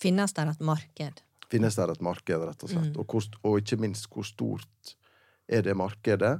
Finnes 0.00 0.32
det 0.36 0.46
et 0.48 0.64
marked? 0.64 1.22
Finnes 1.50 1.76
det 1.76 1.86
et 1.92 2.04
marked, 2.04 2.46
rett 2.46 2.64
og 2.64 2.72
slett. 2.72 2.92
Mm. 2.94 2.98
Og, 3.02 3.06
hvor, 3.10 3.28
og, 3.42 3.60
ikke 3.60 3.80
minst, 3.82 4.08
hvor 4.12 4.26
stort 4.26 4.94
er 5.50 5.64
det 5.66 5.76
markedet? 5.76 6.38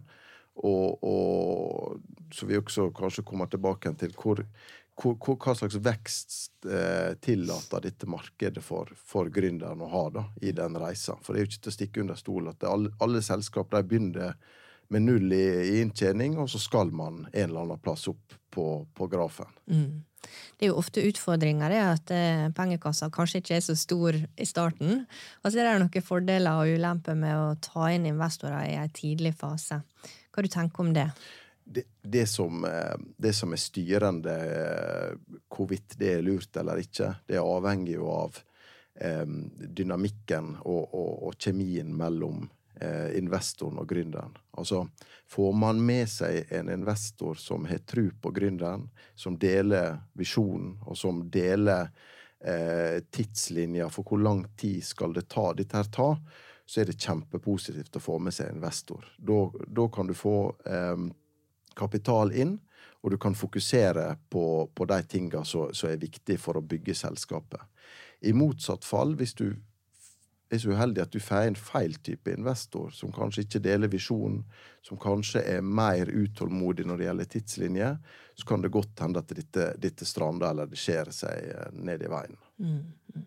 Og, 0.61 1.03
og 1.07 2.33
så 2.35 2.47
vi 2.47 2.59
også 2.59 2.91
kanskje 2.95 3.25
kommer 3.27 3.49
tilbake 3.51 3.93
til 4.01 4.13
hvor, 4.19 4.43
hvor, 5.01 5.37
hva 5.41 5.55
slags 5.57 5.79
vekst 5.83 6.67
eh, 6.69 7.17
tillater 7.23 7.85
dette 7.87 8.09
markedet 8.11 8.63
for, 8.65 8.91
for 8.95 9.31
gründeren 9.33 9.83
å 9.83 9.91
ha 9.93 10.05
da, 10.15 10.25
i 10.43 10.53
den 10.57 10.77
reisa. 10.81 11.17
For 11.23 11.35
det 11.35 11.41
er 11.41 11.47
jo 11.47 11.51
ikke 11.51 11.63
til 11.65 11.73
å 11.73 11.79
stikke 11.79 12.05
under 12.05 12.21
stol 12.21 12.51
at 12.53 12.67
alle, 12.69 12.93
alle 13.01 13.23
selskap 13.25 13.73
de 13.73 13.83
begynner 13.87 14.37
med 14.91 15.07
null 15.07 15.33
i, 15.33 15.45
i, 15.71 15.81
inntjening, 15.85 16.37
og 16.43 16.51
så 16.51 16.59
skal 16.61 16.91
man 16.95 17.25
en 17.31 17.49
eller 17.49 17.65
annen 17.65 17.83
plass 17.83 18.09
opp 18.11 18.37
på, 18.51 18.67
på 18.95 19.11
grafen. 19.11 19.51
Mm. 19.71 20.05
Det 20.21 20.67
er 20.67 20.71
jo 20.71 20.79
ofte 20.81 21.03
utfordringer, 21.09 21.73
det 21.73 21.81
at 21.81 22.13
eh, 22.15 22.47
pengekassa 22.57 23.09
kanskje 23.13 23.41
ikke 23.41 23.57
er 23.57 23.65
så 23.65 23.77
stor 23.79 24.17
i 24.17 24.47
starten. 24.49 25.05
Og 25.41 25.53
så 25.53 25.61
er 25.61 25.71
det 25.71 25.77
noen 25.81 26.05
fordeler 26.05 26.61
og 26.61 26.75
ulemper 26.77 27.17
med 27.19 27.37
å 27.37 27.55
ta 27.65 27.89
inn 27.95 28.09
investorer 28.11 28.69
i 28.69 28.77
en 28.81 28.93
tidlig 28.95 29.33
fase. 29.41 29.81
Hva 30.31 30.45
du 30.45 30.51
tenker 30.53 30.85
om 30.85 30.93
det? 30.95 31.09
Det, 31.65 31.87
det, 32.03 32.27
som, 32.27 32.65
eh, 32.65 32.97
det 33.17 33.33
som, 33.37 33.53
er 33.55 33.63
styrende, 33.63 34.37
eh, 34.37 35.41
hvorvidt 35.49 35.97
det 36.01 36.17
er 36.17 36.25
lurt 36.27 36.57
eller 36.59 36.83
ikke, 36.83 37.13
det 37.31 37.41
avhenger 37.41 37.93
jo 37.95 38.09
av 38.11 38.41
eh, 39.01 39.27
dynamikken 39.81 40.57
og, 40.65 40.83
og, 40.91 41.13
og, 41.29 41.37
kjemien 41.39 41.93
mellom 41.97 42.49
eh, 42.81 43.19
investoren 43.19 43.79
og 43.79 43.89
gründeren. 43.91 44.37
Altså, 44.59 44.85
får 45.31 45.53
man 45.53 45.81
med 45.87 46.09
seg 46.11 46.53
en 46.57 46.71
investor 46.73 47.39
som 47.41 47.67
har 47.71 47.83
tru 47.87 48.11
på 48.23 48.33
gründeren, 48.35 48.89
som 49.15 49.39
deler 49.39 50.01
visjonen, 50.19 50.77
og 50.87 50.99
som 50.99 51.23
deler 51.31 51.91
eh, 52.41 53.01
tidslinja 53.11 53.91
for 53.93 54.09
hvor 54.09 54.23
lang 54.23 54.45
tid 54.57 54.85
skal 54.85 55.15
det 55.17 55.29
ta, 55.29 55.51
dette 55.55 55.77
her 55.77 55.93
ta, 55.93 56.15
så 56.67 56.81
er 56.81 56.91
det 56.91 57.01
kjempepositivt 57.03 57.97
å 57.99 58.03
få 58.03 58.19
med 58.23 58.35
seg 58.35 58.53
investor. 58.55 59.07
Da, 59.19 59.41
da 59.67 59.89
kan 59.93 60.11
du 60.11 60.15
få 60.15 60.37
eh, 60.67 61.09
kapital 61.79 62.33
inn, 62.33 62.59
og 63.01 63.15
du 63.15 63.19
kan 63.19 63.35
fokusere 63.35 64.13
på, 64.29 64.45
på 64.75 64.87
de 64.87 65.03
tinga 65.09 65.41
som 65.45 65.89
er 65.89 66.01
viktige 66.01 66.39
for 66.39 66.59
å 66.59 66.65
bygge 66.65 66.95
selskapet. 66.95 67.63
I 68.21 68.35
motsatt 68.37 68.85
fall, 68.85 69.15
hvis 69.17 69.33
du 69.39 69.55
er 70.51 70.59
så 70.59 70.73
uheldig 70.75 71.03
at 71.05 71.13
du 71.15 71.21
får 71.23 71.49
en 71.49 71.59
feil 71.59 71.95
type 72.03 72.33
investor, 72.33 72.91
som 72.95 73.13
kanskje 73.15 73.45
ikke 73.47 73.63
deler 73.63 73.91
visjonen, 73.91 74.43
som 74.83 74.99
kanskje 75.01 75.43
er 75.47 75.63
mer 75.63 76.11
utålmodig 76.11 76.87
når 76.89 76.99
det 76.99 77.07
gjelder 77.09 77.31
tidslinje, 77.35 77.91
så 78.35 78.49
kan 78.49 78.65
det 78.65 78.73
godt 78.75 79.05
hende 79.05 79.23
at 79.23 79.35
dette, 79.37 79.67
dette 79.79 80.09
strander 80.09 80.51
eller 80.51 80.71
det 80.71 80.81
skjer 80.81 81.13
seg 81.15 81.53
eh, 81.53 81.69
ned 81.77 82.03
i 82.03 82.11
veien. 82.11 82.41
Mm. 82.59 83.27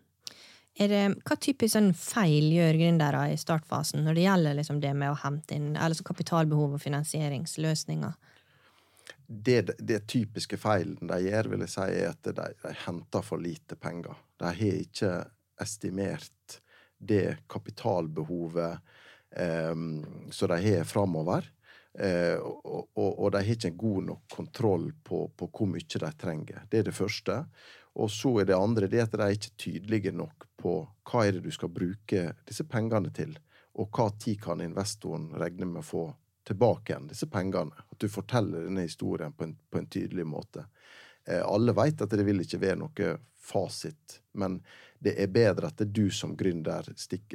Det, 0.74 1.00
hva 1.22 1.36
type 1.38 1.68
sånn 1.70 1.92
feil 1.94 2.48
gjør 2.50 2.80
gründere 2.80 3.28
i 3.30 3.38
startfasen 3.38 4.02
når 4.02 4.16
det 4.16 4.24
gjelder 4.24 4.56
liksom 4.58 4.80
det 4.82 4.90
med 4.98 5.12
å 5.12 5.18
hente 5.22 5.54
inn 5.54 5.76
altså 5.78 6.02
kapitalbehov 6.06 6.74
og 6.74 6.82
finansieringsløsninger? 6.82 8.16
Det, 9.24 9.60
det, 9.78 10.00
typiske 10.10 10.58
feilen 10.60 11.08
de 11.08 11.20
gjør, 11.28 11.52
vil 11.52 11.62
jeg 11.64 11.72
si, 11.72 11.86
er 12.02 12.10
at 12.10 12.26
de, 12.26 12.34
de 12.34 12.74
henter 12.84 13.24
for 13.24 13.40
lite 13.40 13.78
penger. 13.80 14.18
De 14.40 14.50
har 14.50 14.82
ikke 14.82 15.12
estimert 15.62 16.58
det 16.98 17.46
kapitalbehovet 17.50 18.78
eh, 19.36 19.74
som 20.30 20.48
de 20.54 20.60
har 20.68 20.84
framover. 20.88 21.50
Eh, 21.98 22.36
og, 22.38 22.88
og, 22.94 23.10
og, 23.20 23.30
de 23.32 23.42
har 23.44 23.54
ikke 23.54 23.70
en 23.70 23.78
god 23.78 24.02
nok 24.08 24.22
kontroll 24.34 24.88
på, 25.04 25.28
på, 25.36 25.48
hvor 25.50 25.70
mye 25.70 25.86
de 25.86 26.12
trenger. 26.18 26.64
Det 26.70 26.80
er 26.80 26.88
det 26.90 26.96
første. 26.96 27.44
Og 27.94 28.10
så 28.10 28.40
er 28.40 28.48
det 28.48 28.58
andre 28.58 28.90
det 28.90 29.04
at 29.04 29.14
de 29.14 29.22
er 29.22 29.36
ikke 29.36 29.54
tydelige 29.60 30.12
nok 30.14 30.48
på 30.58 30.80
hva 31.06 31.22
er 31.22 31.36
det 31.36 31.44
du 31.44 31.54
skal 31.54 31.70
bruke 31.70 32.26
disse 32.48 32.66
pengene 32.66 33.12
til, 33.14 33.36
og 33.78 33.94
hva 33.94 34.08
tid 34.18 34.40
kan 34.42 34.62
investoren 34.64 35.28
regne 35.38 35.68
med 35.70 35.84
å 35.84 35.86
få 35.86 36.04
tilbake 36.44 36.92
igjen 36.92 37.06
disse 37.12 37.28
pengene. 37.30 37.84
At 37.90 38.00
du 38.00 38.08
forteller 38.10 38.66
denne 38.66 38.88
historien 38.88 39.32
på 39.32 39.46
en, 39.46 39.54
på 39.70 39.80
en 39.80 39.86
tydelig 39.90 40.26
måte. 40.26 40.66
Eh, 41.28 41.44
alle 41.46 41.74
vet 41.76 42.02
at 42.02 42.10
det 42.10 42.26
vil 42.26 42.42
ikke 42.42 42.60
være 42.62 42.80
noe 42.82 43.14
fasit, 43.44 44.20
men 44.40 44.58
det 45.04 45.14
er 45.20 45.28
bedre 45.32 45.68
at 45.68 45.76
det 45.78 45.88
er 45.88 45.92
du 45.96 46.06
som 46.14 46.32
gründer 46.38 46.86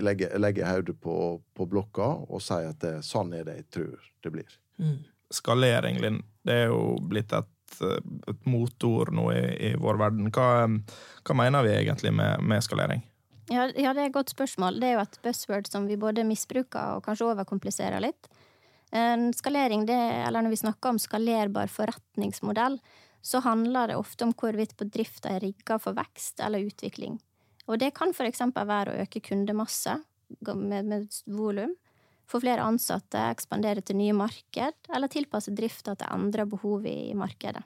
legger, 0.01 0.33
legger 0.41 0.69
hodet 0.71 0.97
på, 1.01 1.15
på, 1.53 1.67
blokka 1.69 2.07
og 2.25 2.41
sier 2.43 2.71
at 2.71 2.81
det, 2.81 2.95
sånn 3.05 3.33
er 3.37 3.45
det 3.47 3.59
jeg 3.59 3.69
tror 3.75 4.09
det 4.25 4.33
blir. 4.33 4.57
Mm. 4.81 4.97
Skalering, 5.33 5.99
Linn, 6.01 6.23
det 6.47 6.55
er 6.63 6.71
jo 6.71 6.97
blitt 7.05 7.33
et, 7.37 7.81
et 7.85 8.49
motord 8.49 9.13
nå 9.13 9.27
i, 9.35 9.43
i, 9.69 9.71
vår 9.77 10.01
verden. 10.01 10.31
Hva, 10.33 10.65
hva, 10.65 11.37
mener 11.37 11.67
vi 11.67 11.75
egentlig 11.75 12.13
med, 12.17 12.41
med 12.41 12.65
skalering? 12.65 13.05
Ja, 13.49 13.67
ja, 13.77 13.93
det 13.93 14.01
er 14.01 14.09
et 14.09 14.17
godt 14.17 14.33
spørsmål. 14.33 14.81
Det 14.81 14.89
er 14.89 14.97
jo 14.97 15.05
et 15.05 15.19
buzzword 15.25 15.69
som 15.69 15.85
vi 15.89 15.97
både 16.01 16.25
misbruker 16.25 16.97
og 16.97 17.05
kanskje 17.05 17.29
overkompliserer 17.29 18.01
litt. 18.01 18.29
En 18.89 19.29
skalering, 19.37 19.85
det, 19.85 19.97
eller 20.25 20.41
når 20.41 20.55
vi 20.55 20.63
snakker 20.63 20.95
om 20.95 21.01
skalerbar 21.01 21.69
forretningsmodell, 21.69 22.79
så 23.21 23.41
handler 23.45 23.91
det 23.91 23.97
ofte 23.99 24.25
om 24.25 24.33
hvorvidt 24.33 24.77
bedrifter 24.79 25.35
er 25.35 25.43
rigga 25.43 25.77
for 25.81 25.97
vekst 25.97 26.41
eller 26.41 26.65
utvikling. 26.65 27.19
Og 27.69 27.77
det 27.77 27.93
kan 27.97 28.13
eksempel 28.25 28.65
være 28.67 28.93
å 28.93 29.03
øke 29.05 29.21
kundemasse 29.21 29.99
med, 30.41 30.85
med 30.89 31.19
volum, 31.29 31.75
få 32.29 32.41
flere 32.41 32.65
ansatte, 32.65 33.21
ekspandere 33.29 33.81
til 33.85 33.97
nye 33.97 34.13
marked, 34.13 34.89
eller 34.93 35.09
tilpasse 35.09 35.53
drifta 35.53 35.95
til 35.97 36.09
andre 36.09 36.45
behov 36.49 36.85
i 36.89 37.13
markedet. 37.17 37.61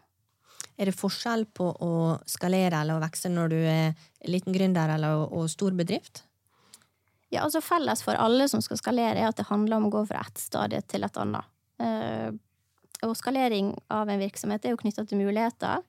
Er 0.80 0.90
det 0.90 0.98
forskjell 0.98 1.46
på 1.54 1.70
å 1.86 1.94
skalere 2.26 2.80
eller 2.82 2.98
å 2.98 3.04
vokse 3.04 3.30
når 3.30 3.52
du 3.52 3.60
er 3.60 3.92
liten 4.26 4.56
gründer 4.56 4.96
eller 4.96 5.28
og 5.28 5.50
stor 5.52 5.76
bedrift? 5.78 6.24
Ja, 7.34 7.44
altså 7.44 7.62
Felles 7.66 8.04
for 8.06 8.18
alle 8.20 8.48
som 8.50 8.62
skal 8.62 8.80
skalere, 8.80 9.20
er 9.20 9.30
at 9.30 9.40
det 9.40 9.50
handler 9.50 9.80
om 9.80 9.90
å 9.90 9.94
gå 9.94 10.04
fra 10.10 10.24
ett 10.26 10.42
stadie 10.42 10.82
til 10.90 11.06
et 11.06 11.20
annet. 11.22 11.50
Eh, 11.82 12.30
og 13.04 13.16
skalering 13.20 13.74
av 13.92 14.10
en 14.10 14.22
virksomhet 14.22 14.66
er 14.66 14.74
jo 14.74 14.80
knytta 14.80 15.06
til 15.10 15.22
muligheter, 15.22 15.82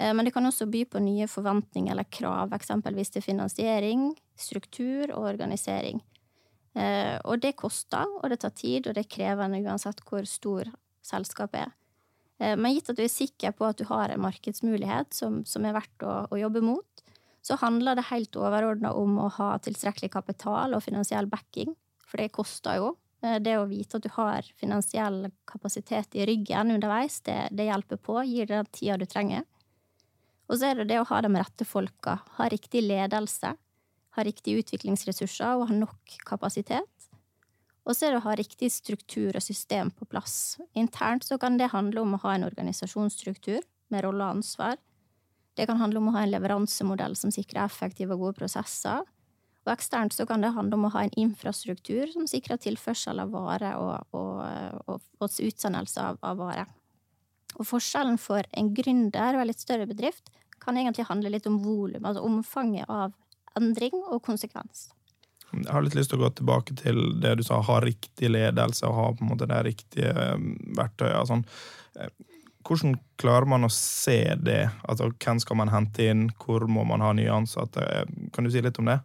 men 0.00 0.24
det 0.24 0.30
kan 0.32 0.46
også 0.48 0.64
by 0.70 0.84
på 0.88 1.00
nye 1.04 1.26
forventninger 1.28 1.92
eller 1.92 2.06
krav, 2.08 2.54
eksempelvis 2.56 3.12
til 3.12 3.24
finansiering, 3.24 4.06
struktur 4.38 5.10
og 5.12 5.26
organisering. 5.34 6.00
Eh, 6.78 7.16
og 7.26 7.40
det 7.42 7.56
koster, 7.58 8.06
og 8.20 8.30
det 8.30 8.40
tar 8.44 8.54
tid, 8.54 8.86
og 8.86 8.94
det 8.94 9.04
er 9.04 9.14
krevende 9.16 9.58
uansett 9.64 10.02
hvor 10.06 10.26
stor 10.28 10.70
selskapet 11.02 11.64
er. 11.64 11.72
Eh, 12.38 12.56
men 12.56 12.76
gitt 12.76 12.92
at 12.92 13.00
du 13.00 13.04
er 13.04 13.12
sikker 13.12 13.54
på 13.56 13.66
at 13.66 13.80
du 13.80 13.86
har 13.90 14.12
en 14.12 14.22
markedsmulighet 14.22 15.16
som, 15.16 15.42
som 15.44 15.66
er 15.66 15.74
verdt 15.76 16.06
å, 16.06 16.14
å, 16.30 16.38
jobbe 16.38 16.62
mot, 16.64 17.04
så 17.42 17.56
handler 17.58 17.98
det 17.98 18.10
helt 18.10 18.36
overordna 18.36 18.92
om 18.94 19.18
å 19.18 19.30
ha 19.40 19.54
tilstrekkelig 19.64 20.12
kapital 20.12 20.76
og 20.76 20.84
finansiell 20.84 21.26
backing, 21.30 21.72
for 22.06 22.20
det 22.20 22.34
koster 22.36 22.78
jo. 22.78 22.90
Det 23.20 23.52
å 23.60 23.66
vite 23.68 23.98
at 23.98 24.04
du 24.04 24.08
har 24.14 24.46
finansiell 24.56 25.26
kapasitet 25.48 26.14
i 26.16 26.24
ryggen 26.28 26.72
underveis, 26.72 27.18
det, 27.26 27.50
det 27.52 27.66
hjelper 27.66 27.98
på, 28.00 28.14
gir 28.24 28.48
deg 28.48 28.62
den 28.62 28.70
tida 28.72 28.96
du 28.96 29.04
trenger. 29.08 29.44
Og 30.50 30.58
så 30.58 30.70
er 30.70 30.80
det 30.80 30.88
det 30.90 30.98
å 30.98 31.06
ha 31.06 31.20
de 31.22 31.30
rette 31.38 31.66
folka, 31.68 32.16
ha 32.36 32.48
riktig 32.50 32.82
ledelse, 32.82 33.52
ha 34.16 34.24
riktige 34.26 34.64
utviklingsressurser 34.64 35.60
og 35.60 35.68
ha 35.70 35.76
nok 35.84 36.16
kapasitet. 36.26 36.88
Og 37.86 37.94
så 37.94 38.08
er 38.08 38.12
det 38.12 38.20
å 38.20 38.26
ha 38.26 38.34
riktig 38.38 38.68
struktur 38.74 39.38
og 39.38 39.44
system 39.44 39.92
på 39.94 40.08
plass. 40.10 40.58
Internt 40.78 41.24
så 41.26 41.38
kan 41.40 41.56
det 41.58 41.70
handle 41.72 42.02
om 42.02 42.16
å 42.16 42.22
ha 42.24 42.34
en 42.34 42.48
organisasjonsstruktur 42.48 43.62
med 43.94 44.04
rolle 44.04 44.26
og 44.26 44.40
ansvar. 44.40 44.76
Det 45.54 45.68
kan 45.70 45.78
handle 45.80 46.02
om 46.02 46.10
å 46.10 46.16
ha 46.18 46.24
en 46.26 46.34
leveransemodell 46.34 47.16
som 47.18 47.32
sikrer 47.34 47.64
effektive 47.64 48.14
og 48.16 48.26
gode 48.26 48.40
prosesser. 48.42 49.06
Og 49.66 49.72
eksternt 49.74 50.14
så 50.16 50.26
kan 50.26 50.42
det 50.42 50.52
handle 50.56 50.78
om 50.78 50.88
å 50.88 50.92
ha 50.96 51.04
en 51.06 51.16
infrastruktur 51.20 52.10
som 52.10 52.26
sikrer 52.30 52.60
tilførsel 52.62 53.22
av 53.22 53.32
varer 53.34 53.78
og, 53.78 54.06
og, 54.16 54.44
og, 54.86 55.08
og 55.20 55.40
utsendelse 55.46 56.10
av, 56.10 56.20
av 56.26 56.38
varer. 56.40 56.70
Og 57.58 57.66
forskjellen 57.66 58.18
for 58.20 58.46
en 58.56 58.70
gründer 58.76 59.36
og 59.36 59.42
en 59.42 59.50
litt 59.50 59.62
større 59.62 59.88
bedrift 59.90 60.30
kan 60.60 60.76
egentlig 60.76 61.08
handle 61.08 61.32
litt 61.32 61.48
om 61.48 61.58
volum, 61.64 62.04
altså 62.04 62.22
omfanget 62.24 62.88
av 62.88 63.14
endring 63.58 63.96
og 64.04 64.20
konsekvens. 64.24 64.90
Jeg 65.50 65.72
har 65.72 65.82
litt 65.82 65.96
lyst 65.98 66.12
til 66.12 66.20
å 66.20 66.26
gå 66.26 66.30
tilbake 66.38 66.76
til 66.78 66.98
det 67.22 67.34
du 67.40 67.42
sa, 67.42 67.58
ha 67.66 67.78
riktig 67.82 68.30
ledelse 68.30 68.86
og 68.86 68.94
ha 68.94 69.06
på 69.16 69.24
en 69.24 69.32
måte 69.32 69.48
det 69.50 69.62
riktige 69.66 70.12
verktøyet. 70.78 71.26
Sånn. 71.26 71.42
Eh, 71.98 72.12
hvordan 72.66 72.94
klarer 73.18 73.48
man 73.50 73.66
å 73.66 73.72
se 73.74 74.36
det? 74.38 74.68
Altså, 74.86 75.10
hvem 75.10 75.40
skal 75.42 75.58
man 75.58 75.72
hente 75.72 76.06
inn? 76.12 76.28
Hvor 76.38 76.68
må 76.70 76.84
man 76.86 77.02
ha 77.02 77.10
nye 77.16 77.32
ansatte? 77.34 78.04
Kan 78.34 78.46
du 78.46 78.52
si 78.52 78.62
litt 78.62 78.78
om 78.78 78.92
det? 78.92 79.00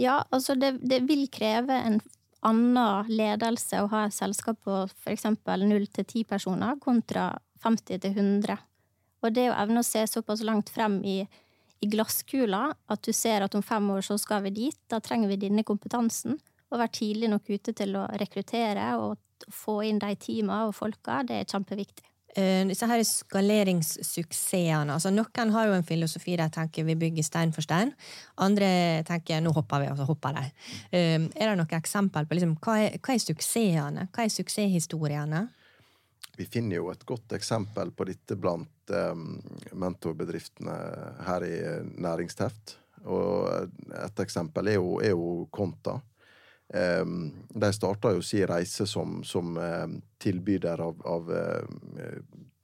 Ja, 0.00 0.20
altså 0.30 0.54
det, 0.58 0.76
det 0.86 1.02
vil 1.08 1.26
kreve 1.32 1.74
en 1.74 1.98
annen 2.46 3.08
ledelse 3.10 3.80
å 3.82 3.88
ha 3.92 4.06
et 4.06 4.16
selskap 4.16 4.60
på 4.66 4.82
f.eks. 4.88 5.26
0 5.46 5.86
til 5.94 6.04
10 6.04 6.28
personer 6.28 6.78
kontra 6.82 7.30
50 7.62 8.02
til 8.02 8.18
100. 8.18 8.58
Og 9.22 9.34
det 9.34 9.48
å 9.50 9.56
evne 9.58 9.82
å 9.82 9.86
se 9.86 10.02
såpass 10.10 10.42
langt 10.46 10.72
frem 10.74 10.98
i, 11.06 11.20
i 11.82 11.90
glasskula 11.90 12.72
at 12.90 13.02
du 13.06 13.12
ser 13.14 13.46
at 13.46 13.54
om 13.54 13.62
fem 13.62 13.90
år 13.94 14.02
så 14.06 14.18
skal 14.18 14.42
vi 14.46 14.54
dit, 14.64 14.78
da 14.90 14.98
trenger 15.00 15.30
vi 15.30 15.40
denne 15.44 15.66
kompetansen. 15.66 16.38
Og 16.72 16.80
være 16.80 16.96
tidlig 16.98 17.30
nok 17.30 17.50
ute 17.52 17.74
til 17.76 17.98
å 18.00 18.06
rekruttere 18.18 18.94
og 18.98 19.18
få 19.52 19.82
inn 19.86 20.00
de 20.02 20.14
teama 20.18 20.64
og 20.68 20.74
folka, 20.76 21.20
det 21.26 21.42
er 21.42 21.50
kjempeviktig. 21.50 22.11
Uh, 22.32 22.62
disse 22.70 22.86
her 22.88 23.02
skaleringssuksessene. 23.04 24.94
Altså, 24.94 25.10
noen 25.12 25.50
har 25.52 25.68
jo 25.68 25.74
en 25.76 25.84
filosofi 25.84 26.36
der 26.40 26.52
tenker 26.52 26.86
vi 26.88 26.96
bygger 26.96 27.26
stein 27.26 27.52
for 27.52 27.64
stein. 27.64 27.92
Andre 28.40 29.02
tenker 29.08 29.42
nå 29.44 29.52
hopper 29.52 29.84
vi, 29.84 29.90
og 29.92 29.98
så 30.00 30.06
hopper 30.08 30.38
de. 30.38 30.44
Uh, 30.94 31.26
er 31.36 31.50
det 31.50 31.56
noen 31.60 31.76
eksempel 31.76 32.28
på 32.28 32.38
liksom, 32.38 32.54
hva, 32.64 32.78
er, 32.86 33.00
hva 33.02 33.16
er 33.16 33.26
suksessene? 33.26 34.06
Hva 34.12 34.24
er 34.24 34.32
suksesshistoriene? 34.32 35.42
Vi 36.36 36.46
finner 36.48 36.78
jo 36.78 36.88
et 36.88 37.04
godt 37.04 37.34
eksempel 37.36 37.90
på 37.92 38.06
dette 38.08 38.38
blant 38.40 38.94
um, 38.96 39.34
mentorbedriftene 39.76 40.76
her 41.26 41.44
i 41.44 41.56
Næringsteft. 42.00 42.78
Og 43.04 43.68
et 43.98 44.22
eksempel 44.24 44.72
er 44.72 44.78
jo, 44.78 44.96
er 45.02 45.12
jo 45.12 45.44
Konta. 45.52 45.98
Um, 46.72 47.32
de 47.52 47.68
starta 47.76 48.14
jo 48.14 48.22
si 48.24 48.40
reise 48.48 48.86
som, 48.88 49.20
som 49.24 49.56
um, 49.56 49.98
tilbyder 50.22 50.80
av, 50.80 51.02
av 51.04 51.28
uh, 51.28 52.22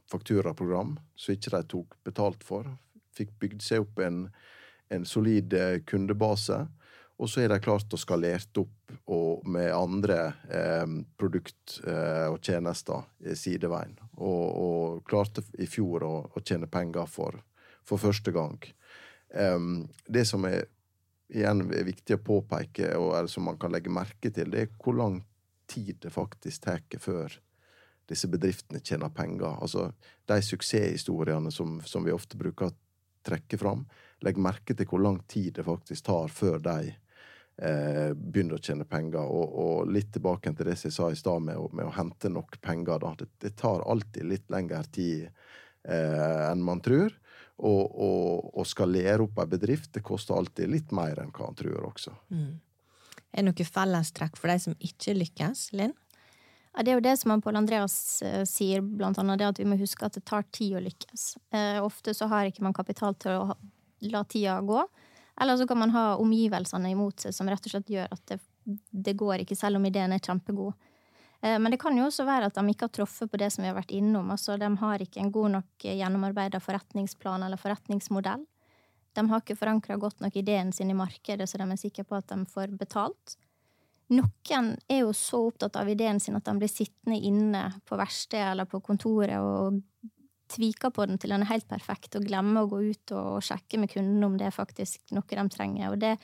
fakturaprogram 0.09 0.95
som 1.13 1.35
ikke 1.35 1.53
de 1.53 1.63
tok 1.75 1.99
betalt 2.09 2.47
for. 2.47 2.71
Fikk 3.17 3.35
bygd 3.43 3.65
seg 3.65 3.85
opp 3.85 4.01
en, 4.01 4.25
en 4.89 5.05
solid 5.09 5.53
uh, 5.53 5.77
kundebase. 5.85 6.63
Og 7.19 7.27
så 7.27 7.43
er 7.43 7.51
de 7.51 7.59
klart 7.63 7.93
å 7.93 7.99
skalert 7.99 8.61
opp 8.61 8.93
med 9.51 9.73
andre 9.75 10.19
eh, 10.55 10.85
produkt 11.19 11.81
eh, 11.83 12.29
og 12.31 12.39
tjenester 12.47 13.09
sideveien. 13.35 13.97
Og, 14.23 14.45
og, 14.47 15.01
klarte 15.09 15.43
i 15.59 15.67
fjor 15.67 16.05
å, 16.07 16.13
å 16.31 16.43
tjene 16.45 16.71
penger 16.71 17.11
for, 17.11 17.41
for 17.83 17.99
første 17.99 18.31
gang. 18.35 18.61
Um, 19.35 19.89
det 20.07 20.25
som 20.31 20.47
er 20.47 20.69
igjen 21.29 21.67
er 21.73 21.87
viktig 21.89 22.17
å 22.17 22.25
påpeke, 22.25 22.95
og 22.97 23.15
er 23.19 23.29
som 23.31 23.47
man 23.49 23.59
kan 23.61 23.73
legge 23.75 23.93
merke 23.93 24.33
til, 24.33 24.51
det 24.53 24.63
er 24.63 24.73
hvor 24.81 24.97
lang 24.97 25.21
tid 25.69 25.99
det 26.03 26.13
faktisk 26.15 26.65
tar 26.65 26.85
før 27.03 27.35
disse 28.09 28.29
bedriftene 28.33 28.81
tjener 28.81 29.13
penger. 29.13 29.59
Altså, 29.61 29.91
de 30.29 30.39
suksesshistoriene 30.43 31.53
som, 31.53 31.77
som 31.85 32.07
vi 32.07 32.15
ofte 32.15 32.39
bruker 32.41 32.71
å 32.71 32.77
trekke 33.29 33.59
fram, 33.61 33.85
legg 34.25 34.41
merke 34.41 34.75
til 34.75 34.89
hvor 34.89 35.03
lang 35.05 35.21
tid 35.29 35.59
det 35.59 35.67
faktisk 35.67 36.07
tar 36.09 36.33
før 36.33 36.63
de 36.65 36.79
eh, 36.89 38.15
begynner 38.15 38.57
å 38.57 38.65
tjene 38.65 38.89
penger. 38.89 39.29
Og, 39.29 39.53
og, 39.61 39.93
litt 39.93 40.13
tilbake 40.17 40.55
til 40.55 40.71
det 40.71 40.79
jeg 40.81 40.95
sa 40.95 41.11
i 41.13 41.19
stad, 41.19 41.45
med, 41.45 41.61
med, 41.73 41.91
å 41.91 41.97
hente 41.99 42.33
nok 42.33 42.61
penger. 42.65 43.05
Det, 43.21 43.31
det 43.45 43.55
tar 43.61 43.85
alltid 43.85 44.31
litt 44.31 44.49
lengre 44.55 44.81
tid 44.95 45.29
eh, 45.29 46.45
enn 46.49 46.65
man 46.65 46.81
tror. 46.85 47.13
Og 47.59 48.55
å 48.55 48.65
skalere 48.69 49.25
opp 49.25 49.41
ei 49.43 49.51
bedrift 49.51 49.91
det 49.97 50.05
koster 50.07 50.37
alltid 50.39 50.71
litt 50.71 50.93
mer 50.95 51.19
enn 51.19 51.33
hva 51.35 51.49
han 51.49 51.57
tror 51.59 51.89
også. 51.89 52.13
Mm. 52.31 52.53
Er 53.33 53.43
det 53.43 53.49
noe 53.49 53.67
fellestrekk 53.67 54.39
for 54.39 54.53
de 54.53 54.61
som 54.63 54.77
ikke 54.79 55.17
lykkes, 55.17 55.73
Linn? 55.77 55.97
Ja, 56.77 56.85
det 56.85 56.93
er 56.93 56.99
jo 57.01 57.03
det 57.03 57.17
som 57.19 57.41
Pål 57.43 57.59
Andreas 57.59 57.97
uh, 58.23 58.45
sier, 58.47 58.85
blant 58.85 59.19
annet, 59.19 59.41
det 59.41 59.49
at 59.49 59.59
vi 59.59 59.67
må 59.67 59.79
huske 59.81 60.07
at 60.07 60.15
det 60.15 60.23
tar 60.29 60.47
tid 60.55 60.77
å 60.79 60.83
lykkes. 60.85 61.25
Eh, 61.51 61.79
ofte 61.83 62.15
så 62.15 62.29
har 62.31 62.47
ikke 62.47 62.63
man 62.63 62.77
kapital 62.77 63.17
til 63.19 63.35
å 63.35 63.47
ha, 63.51 63.57
la 64.07 64.23
tida 64.31 64.61
gå. 64.63 64.85
Eller 65.43 65.59
så 65.59 65.67
kan 65.67 65.81
man 65.81 65.91
ha 65.95 66.05
omgivelsene 66.23 66.93
imot 66.93 67.25
seg 67.25 67.35
som 67.35 67.51
rett 67.51 67.67
og 67.67 67.73
slett 67.73 67.91
gjør 67.91 68.15
at 68.15 68.23
det, 68.31 68.39
det 68.91 69.17
går 69.19 69.43
ikke, 69.43 69.59
selv 69.59 69.81
om 69.81 69.87
ideen 69.91 70.15
er 70.15 70.23
kjempegod. 70.23 70.75
Eh, 71.41 71.59
men 71.59 71.71
det 71.71 71.81
kan 71.81 71.97
jo 71.99 72.07
også 72.09 72.27
være 72.27 72.51
at 72.51 72.59
de 72.59 72.73
ikke 72.73 72.89
har 72.89 72.95
truffet 73.01 73.31
på 73.31 73.41
det 73.41 73.51
som 73.55 73.65
vi 73.65 73.71
har 73.71 73.79
vært 73.79 73.95
innom. 73.95 74.31
Altså, 74.35 74.57
de 74.59 74.71
har 74.81 75.05
ikke 75.05 75.23
en 75.23 75.33
god 75.35 75.55
nok 75.59 75.87
eh, 75.87 75.99
gjennomarbeida 76.01 76.61
forretningsplan 76.63 77.47
eller 77.47 77.61
forretningsmodell. 77.61 78.47
De 79.19 79.27
har 79.31 79.43
ikke 79.43 79.59
forankra 79.59 79.97
godt 79.99 80.21
nok 80.23 80.37
ideen 80.37 80.73
sin 80.73 80.91
i 80.91 80.97
markedet, 80.99 81.49
så 81.49 81.59
de 81.59 81.67
er 81.67 81.81
sikre 81.81 82.05
på 82.07 82.19
at 82.19 82.29
de 82.31 82.43
får 82.51 82.75
betalt. 82.79 83.39
Noen 84.09 84.71
er 84.89 85.03
jo 85.03 85.13
så 85.17 85.43
opptatt 85.51 85.77
av 85.77 85.89
ideen 85.91 86.21
sin 86.21 86.37
at 86.39 86.47
de 86.47 86.55
blir 86.57 86.71
sittende 86.71 87.19
inne 87.19 87.67
på 87.85 87.99
verkstedet 87.99 88.55
eller 88.55 88.69
på 88.69 88.81
kontoret 88.81 89.37
og 89.43 89.83
tviker 90.49 90.93
på 90.95 91.05
den 91.05 91.19
til 91.21 91.35
den 91.35 91.45
er 91.45 91.51
helt 91.51 91.69
perfekt, 91.69 92.17
og 92.17 92.25
glemmer 92.25 92.65
å 92.65 92.71
gå 92.71 92.81
ut 92.89 93.13
og 93.13 93.43
sjekke 93.45 93.81
med 93.81 93.93
kunden 93.93 94.25
om 94.25 94.39
det 94.41 94.49
er 94.49 94.55
faktisk 94.55 95.13
noe 95.13 95.29
de 95.29 95.45
trenger. 95.53 95.93
Og 95.93 96.01
det 96.01 96.15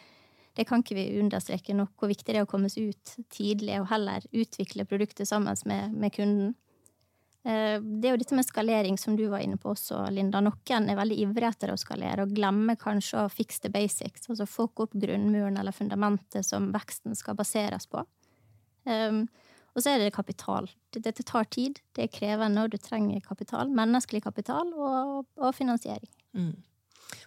det 0.54 0.66
kan 0.68 0.82
ikke 0.84 0.96
vi 0.99 1.06
understreke 1.20 1.75
nok 1.76 1.94
hvor 1.99 2.11
viktig 2.11 2.30
det 2.30 2.40
er 2.40 2.46
å 2.46 2.50
komme 2.50 2.70
seg 2.70 2.92
ut 2.92 3.14
tidlig 3.32 3.80
og 3.80 3.88
heller 3.90 4.26
utvikle 4.30 4.87
produktet 4.87 5.28
sammen 5.28 5.56
med, 5.66 5.96
med 5.99 6.14
kunden. 6.14 6.52
Eh, 7.44 7.76
det 7.82 8.08
er 8.08 8.14
jo 8.14 8.20
dette 8.23 8.37
med 8.38 8.46
skalering 8.46 8.99
som 9.00 9.18
du 9.18 9.26
var 9.32 9.42
inne 9.44 9.58
på 9.61 9.73
også, 9.75 9.99
Linda. 10.14 10.40
Noen 10.44 10.88
er 10.88 10.99
veldig 10.99 11.18
ivrige 11.26 11.50
etter 11.52 11.73
å 11.75 11.80
skalere 11.80 12.25
og 12.25 12.37
glemmer 12.37 12.78
kanskje 12.80 13.25
å 13.25 13.32
fix 13.32 13.61
the 13.64 13.73
basics, 13.73 14.28
altså 14.30 14.46
få 14.49 14.68
opp 14.70 14.94
grunnmuren 14.94 15.58
eller 15.61 15.76
fundamentet 15.76 16.46
som 16.46 16.70
veksten 16.75 17.18
skal 17.18 17.37
baseres 17.38 17.90
på. 17.90 18.04
Um, 18.84 19.25
og 19.75 19.82
så 19.82 19.90
er 19.90 20.04
det 20.04 20.14
kapital. 20.14 20.68
Dette 20.94 21.25
tar 21.26 21.49
tid, 21.50 21.80
det 21.96 22.06
er 22.06 22.12
krevende, 22.14 22.62
og 22.62 22.70
du 22.70 22.78
trenger 22.78 23.25
kapital. 23.25 23.73
Menneskelig 23.75 24.23
kapital 24.23 24.70
og, 24.70 25.26
og 25.34 25.50
finansiering. 25.56 26.11
Mm. 26.37 26.54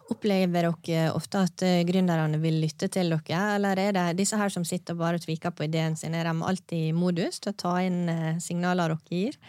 Opplever 0.07 0.69
dere 0.69 1.11
ofte 1.15 1.41
at 1.43 1.63
eh, 1.67 1.83
gründerne 1.87 2.39
vil 2.41 2.61
lytte 2.63 2.89
til 2.91 3.11
dere, 3.11 3.41
eller 3.57 3.79
er 3.81 3.95
det 3.95 4.05
disse 4.21 4.39
her 4.39 4.51
som 4.53 4.65
sitter 4.67 4.95
og 4.95 5.03
bare 5.03 5.21
tviker 5.23 5.51
på 5.55 5.67
ideen 5.67 5.97
sin? 5.99 6.15
Er 6.15 6.29
de 6.29 6.35
alltid 6.47 6.89
i 6.89 6.95
modus 6.95 7.41
til 7.43 7.53
å 7.53 7.59
ta 7.59 7.73
inn 7.83 8.05
eh, 8.11 8.37
signaler 8.43 8.93
dere 8.93 9.11
gir? 9.11 9.39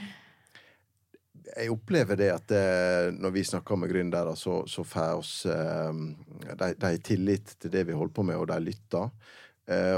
Jeg 1.49 1.73
opplever 1.73 2.19
det 2.19 2.31
at 2.35 2.55
eh, 2.55 3.09
når 3.15 3.35
vi 3.35 3.45
snakker 3.47 3.79
med 3.81 3.93
gründere, 3.93 4.35
så, 4.37 4.61
så 4.69 4.85
får 4.87 5.21
oss 5.23 5.35
de, 5.47 6.73
de 6.75 6.95
tillit 7.03 7.55
til 7.59 7.73
det 7.73 7.87
vi 7.89 7.97
holder 7.97 8.17
på 8.19 8.27
med, 8.27 8.39
og 8.39 8.51
de 8.51 8.59
lytter. 8.67 9.13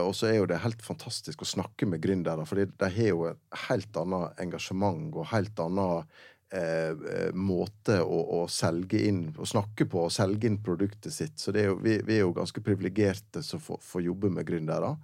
Og 0.02 0.08
så 0.18 0.26
er 0.26 0.40
jo 0.40 0.48
det 0.50 0.56
helt 0.64 0.80
fantastisk 0.82 1.44
å 1.44 1.46
snakke 1.46 1.86
med 1.86 2.00
gründere, 2.02 2.42
for 2.42 2.58
de 2.58 2.88
har 2.90 3.12
jo 3.12 3.28
et 3.28 3.58
helt 3.68 3.98
annet 4.00 4.40
engasjement 4.42 5.14
og 5.14 5.28
helt 5.30 5.62
annet 5.62 6.10
Eh, 6.52 6.90
eh, 6.90 7.28
måte 7.32 8.00
å, 8.02 8.16
å, 8.40 8.46
selge 8.50 9.04
inn, 9.06 9.28
å 9.38 9.46
snakke 9.46 9.84
på 9.86 10.00
og 10.08 10.10
selge 10.10 10.48
inn 10.48 10.56
produktet 10.58 11.14
sitt. 11.14 11.36
Så 11.38 11.52
er 11.54 11.68
jo, 11.68 11.76
vi, 11.78 12.00
vi, 12.02 12.16
er 12.16 12.24
jo 12.24 12.32
ganske 12.34 12.62
privilegerte 12.66 13.42
som 13.46 13.62
får, 13.62 14.00
jobbe 14.02 14.32
med 14.34 14.48
gründere. 14.48 14.96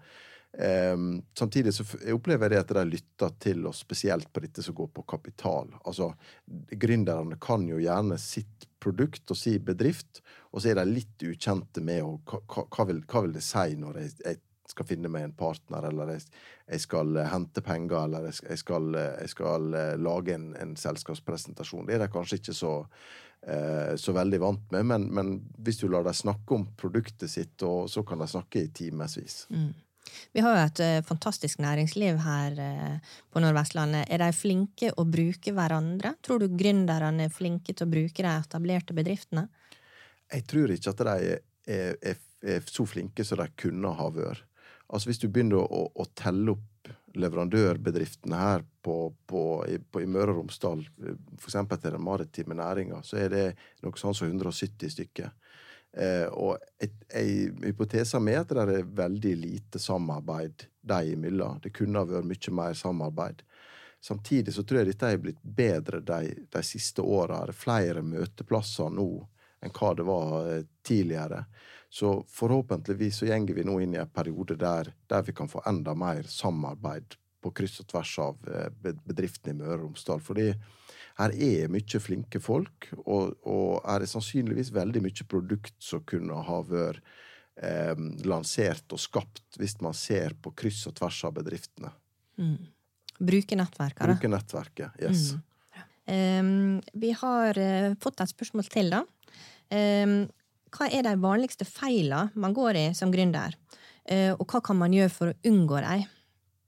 Eh, 0.58 0.96
samtidig 1.38 1.76
så 1.76 1.86
jeg 2.00 2.16
opplever 2.16 2.56
jeg 2.56 2.64
at 2.64 2.74
de 2.80 2.84
lytter 2.88 3.36
til 3.38 3.62
oss, 3.70 3.84
spesielt 3.86 4.32
på 4.34 4.42
dette 4.42 4.64
som 4.66 4.74
går 4.74 4.90
på 4.96 5.06
kapital. 5.06 5.70
Altså, 5.84 6.10
Gründerne 6.82 7.38
kan 7.38 7.68
jo 7.70 7.78
gjerne 7.78 8.18
sitt 8.18 8.66
produkt 8.82 9.30
og 9.30 9.38
si 9.38 9.54
bedrift, 9.62 10.24
og 10.50 10.64
så 10.64 10.72
er 10.72 10.80
de 10.80 10.96
litt 10.96 11.28
ukjente 11.30 11.78
med 11.84 12.02
og, 12.08 12.26
hva, 12.26 12.66
hva, 12.66 12.90
vil, 12.90 13.04
hva 13.06 13.22
vil 13.22 13.38
det 13.38 13.46
si 13.46 13.78
når 13.78 14.02
jeg, 14.02 14.16
jeg 14.24 14.42
skal 14.76 14.90
finne 14.92 15.10
meg 15.12 15.26
en 15.26 15.36
partner, 15.36 15.88
eller 15.90 16.14
jeg, 16.14 16.26
jeg 16.68 16.84
skal 16.84 17.16
eh, 17.16 17.30
hente 17.32 17.64
penger, 17.64 18.04
eller 18.04 18.28
jeg 18.28 18.36
jeg 18.44 18.62
skal, 18.62 18.90
eh, 18.94 19.14
jeg 19.24 19.32
skal 19.32 19.74
eh, 19.76 19.94
lage 20.00 20.34
en, 20.36 20.50
en, 20.60 20.74
selskapspresentasjon. 20.78 21.86
Det 21.86 21.96
er 21.96 22.04
de 22.04 22.12
kanskje 22.12 22.40
ikke 22.40 22.54
så, 22.56 22.74
eh, 23.46 23.94
så 24.00 24.14
veldig 24.16 24.40
vant 24.42 24.70
med, 24.74 24.86
men, 24.92 25.08
men, 25.14 25.32
hvis 25.64 25.80
du 25.82 25.88
lar 25.92 26.06
dem 26.06 26.16
snakke 26.16 26.56
om 26.56 26.68
produktet 26.78 27.32
sitt, 27.32 27.56
og, 27.66 27.90
så 27.90 28.04
kan 28.06 28.22
de 28.22 28.30
snakke 28.30 28.66
i 28.66 28.70
timevis. 28.74 29.44
Mm. 29.50 29.74
Vi 30.32 30.42
har 30.44 30.54
jo 30.54 30.62
et 30.62 30.80
uh, 30.84 31.04
fantastisk 31.04 31.58
næringsliv 31.58 32.20
her 32.22 32.58
uh, 32.62 33.14
på 33.34 33.40
Nordvestlandet. 33.42 34.06
Er 34.06 34.22
de 34.22 34.28
flinke 34.36 34.92
å 34.94 35.04
bruke 35.08 35.50
hverandre? 35.52 36.14
Tror 36.22 36.44
du 36.44 36.46
gründerne 36.54 37.26
er 37.26 37.34
flinke 37.34 37.74
til 37.74 37.88
å 37.88 37.90
bruke 37.90 38.22
de 38.22 38.30
etablerte 38.30 38.94
bedriftene? 38.94 39.48
Jeg 40.30 40.46
tror 40.46 40.70
ikke 40.72 40.94
at 40.94 41.02
de 41.02 41.32
er, 41.32 41.42
er, 41.66 42.22
er 42.38 42.70
så 42.70 42.86
flinke 42.86 43.26
som 43.26 43.42
de 43.42 43.48
kunne 43.58 43.90
ha 43.98 44.08
vært. 44.14 44.45
Altså 44.88 45.10
Hvis 45.10 45.22
du 45.22 45.28
begynner 45.28 45.62
å, 45.62 45.86
å 45.90 46.04
telle 46.14 46.54
opp 46.54 46.90
leverandørbedriftene 47.16 48.38
her 48.38 48.64
på, 48.84 49.14
på, 49.26 49.42
i, 49.68 49.78
på, 49.80 50.02
i, 50.04 50.06
Møre 50.10 50.34
og 50.34 50.42
Romsdal, 50.42 50.84
f.eks. 51.38 51.56
til 51.56 51.90
den 51.96 52.04
maritime 52.04 52.56
næringa, 52.58 53.00
så 53.02 53.18
er 53.24 53.32
det 53.32 53.44
noe 53.82 53.98
sånn 53.98 54.14
som 54.14 54.28
170 54.28 54.92
stykker. 54.92 55.32
Eh, 55.96 56.26
og 56.28 56.60
ei 57.16 57.46
hypotese 57.64 58.20
med 58.20 58.42
at 58.42 58.52
det 58.52 58.80
er 58.80 58.90
veldig 58.98 59.32
lite 59.40 59.80
samarbeid 59.80 60.66
de 60.86 61.14
imellom. 61.14 61.60
Det 61.64 61.72
kunne 61.74 62.02
ha 62.02 62.08
vært 62.08 62.28
mye 62.28 62.56
mer 62.58 62.76
samarbeid. 62.76 63.40
Samtidig 64.04 64.52
så 64.54 64.62
tror 64.62 64.82
jeg 64.82 64.92
dette 64.92 65.08
er 65.10 65.22
blitt 65.22 65.40
bedre 65.40 66.02
de, 66.04 66.34
de 66.52 66.62
siste 66.62 67.02
åra. 67.02 67.46
Det 67.48 67.56
er 67.56 67.64
flere 67.64 68.04
møteplasser 68.04 68.92
nå 68.92 69.08
enn 69.64 69.72
hva 69.72 69.94
det 69.96 70.06
var 70.06 70.50
eh, 70.52 70.66
tidligere. 70.84 71.46
Så 71.90 72.24
forhåpentligvis 72.28 73.20
så 73.20 73.28
gjenger 73.28 73.56
vi 73.56 73.64
nå 73.64 73.78
inn 73.80 73.94
i 73.94 74.00
en 74.02 74.10
periode 74.10 74.56
der, 74.60 74.90
der, 75.06 75.22
vi 75.22 75.34
kan 75.36 75.48
få 75.48 75.62
enda 75.68 75.94
mer 75.94 76.26
samarbeid 76.28 77.16
på 77.42 77.52
kryss 77.56 77.78
og 77.82 77.88
tvers 77.92 78.14
av 78.22 78.50
eh, 78.50 78.92
bedriftene 79.06 79.54
i 79.54 79.58
Møre 79.60 79.78
og 79.78 79.84
Romsdal. 79.86 80.22
Fordi 80.24 80.48
her 81.16 81.32
er 81.32 81.70
mye 81.72 82.00
flinke 82.02 82.42
folk, 82.42 82.90
og, 83.04 83.36
og 83.48 83.86
her 83.86 84.04
er 84.04 84.10
sannsynligvis 84.10 84.74
veldig 84.76 85.04
mye 85.06 85.28
produkt 85.30 85.76
som 85.82 86.02
kunne 86.08 86.42
ha 86.48 86.60
vært 86.66 87.00
eh, 87.62 87.94
lansert 88.26 88.92
og 88.92 89.00
skapt 89.00 89.60
hvis 89.60 89.78
man 89.84 89.96
ser 89.96 90.36
på 90.42 90.52
kryss 90.58 90.84
og 90.90 90.98
tvers 90.98 91.22
av 91.28 91.36
bedriftene. 91.38 91.92
Mm. 92.36 92.66
Bruke 93.16 93.56
nettverket, 93.56 94.02
da. 94.02 94.10
Bruke 94.10 94.28
nettverket, 94.28 94.98
yes. 95.00 95.30
Mm. 95.32 95.44
Um, 96.06 96.82
vi 96.94 97.10
har 97.18 97.58
uh, 97.58 97.94
fått 97.98 98.20
et 98.22 98.30
spørsmål 98.30 98.68
til, 98.70 98.92
da. 98.92 99.00
Um, 99.72 100.26
hva 100.74 100.88
er 100.90 101.06
de 101.06 101.14
vanligste 101.22 101.66
feilene 101.68 102.34
man 102.34 102.54
går 102.56 102.80
i 102.80 102.86
som 102.96 103.12
gründer, 103.14 103.54
eh, 104.04 104.32
og 104.34 104.46
hva 104.50 104.62
kan 104.64 104.78
man 104.80 104.94
gjøre 104.94 105.12
for 105.12 105.32
å 105.32 105.38
unngå 105.50 105.82
dem? 105.84 106.06